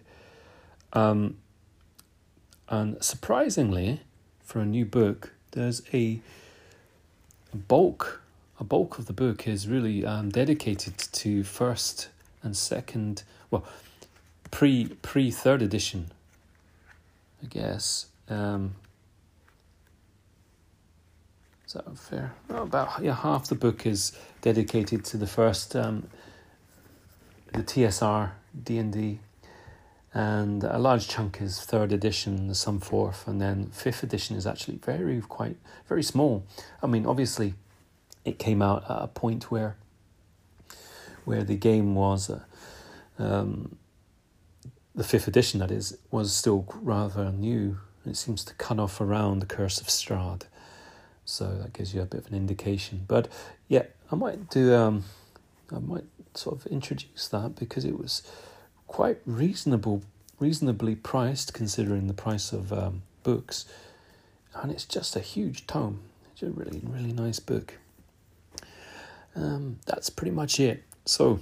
Um, 0.94 1.38
and 2.70 3.04
surprisingly, 3.04 4.02
for 4.44 4.60
a 4.60 4.66
new 4.66 4.86
book, 4.86 5.34
there's 5.52 5.82
a 5.94 6.20
bulk 7.68 8.22
a 8.60 8.64
bulk 8.64 8.98
of 8.98 9.06
the 9.06 9.14
book 9.14 9.48
is 9.48 9.68
really 9.68 10.06
um, 10.06 10.30
dedicated 10.30 10.98
to 10.98 11.44
first 11.44 12.10
and 12.42 12.56
second, 12.56 13.24
well, 13.52 13.66
pre 14.52 14.88
pre 15.02 15.32
third 15.32 15.62
edition, 15.62 16.12
I 17.44 17.48
guess. 17.48 18.08
Um, 18.30 18.76
is 21.68 21.74
that 21.74 21.98
fair? 21.98 22.34
About 22.50 23.04
yeah, 23.04 23.16
half 23.16 23.48
the 23.48 23.56
book 23.56 23.86
is 23.86 24.18
dedicated 24.46 25.04
to 25.04 25.18
the 25.18 25.26
first, 25.26 25.76
um, 25.76 26.08
the 27.52 27.64
TSR 27.64 28.30
D 28.64 28.78
and 28.78 28.94
D, 28.94 29.20
and 30.14 30.64
a 30.64 30.78
large 30.78 31.08
chunk 31.08 31.42
is 31.42 31.60
third 31.60 31.92
edition, 31.92 32.54
some 32.54 32.80
fourth, 32.80 33.28
and 33.28 33.42
then 33.42 33.72
fifth 33.72 34.04
edition 34.04 34.38
is 34.38 34.46
actually 34.46 34.78
very 34.78 35.20
quite 35.22 35.58
very 35.88 36.04
small. 36.04 36.46
I 36.84 36.86
mean, 36.86 37.08
obviously 37.08 37.56
it 38.24 38.38
came 38.38 38.62
out 38.62 38.84
at 38.84 39.02
a 39.02 39.08
point 39.08 39.50
where 39.50 39.78
where 41.24 41.44
the 41.44 41.56
game 41.56 41.96
was 41.96 42.30
uh, 42.30 42.44
um, 43.18 43.78
the 44.94 45.04
fifth 45.04 45.28
edition 45.28 45.60
that 45.60 45.72
is 45.72 45.98
was 46.12 46.32
still 46.32 46.68
rather 46.84 47.32
new. 47.32 47.80
It 48.06 48.16
seems 48.16 48.44
to 48.44 48.54
cut 48.54 48.78
off 48.78 49.02
around 49.02 49.40
the 49.40 49.48
curse 49.48 49.82
of 49.82 49.88
strahd. 49.88 50.44
So 51.28 51.58
that 51.58 51.74
gives 51.74 51.96
you 51.96 52.04
a 52.04 52.06
bit 52.06 52.22
of 52.22 52.28
an 52.28 52.36
indication. 52.38 53.06
But 53.08 53.28
yeah 53.68 53.86
i 54.12 54.16
might 54.16 54.50
do 54.50 54.74
um 54.74 55.04
i 55.74 55.80
might 55.80 56.06
sort 56.34 56.56
of 56.60 56.66
introduce 56.68 57.28
that 57.30 57.56
because 57.56 57.86
it 57.86 57.98
was 57.98 58.22
quite 58.88 59.20
reasonable 59.26 60.02
reasonably 60.40 60.96
priced 60.96 61.54
considering 61.54 62.08
the 62.08 62.14
price 62.14 62.52
of 62.52 62.74
um, 62.74 63.02
books 63.24 63.66
and 64.54 64.72
it's 64.72 64.86
just 64.86 65.16
a 65.16 65.22
huge 65.22 65.66
tome 65.66 66.02
it's 66.34 66.44
a 66.44 66.50
really 66.50 66.82
really 66.84 67.14
nice 67.14 67.40
book 67.40 67.76
um, 69.36 69.80
that's 69.86 70.10
pretty 70.10 70.32
much 70.32 70.60
it. 70.60 70.84
So, 71.06 71.40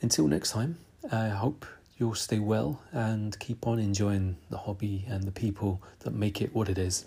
until 0.00 0.28
next 0.28 0.52
time, 0.52 0.78
I 1.10 1.28
hope 1.28 1.66
you'll 1.98 2.14
stay 2.14 2.38
well 2.38 2.82
and 2.92 3.38
keep 3.38 3.66
on 3.66 3.78
enjoying 3.78 4.36
the 4.50 4.58
hobby 4.58 5.04
and 5.08 5.24
the 5.24 5.32
people 5.32 5.82
that 6.00 6.12
make 6.12 6.40
it 6.40 6.54
what 6.54 6.68
it 6.68 6.78
is. 6.78 7.06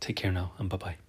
Take 0.00 0.16
care 0.16 0.32
now, 0.32 0.52
and 0.58 0.68
bye 0.68 0.76
bye. 0.76 1.03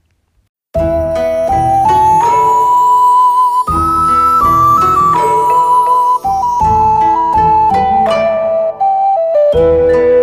Música 9.56 10.15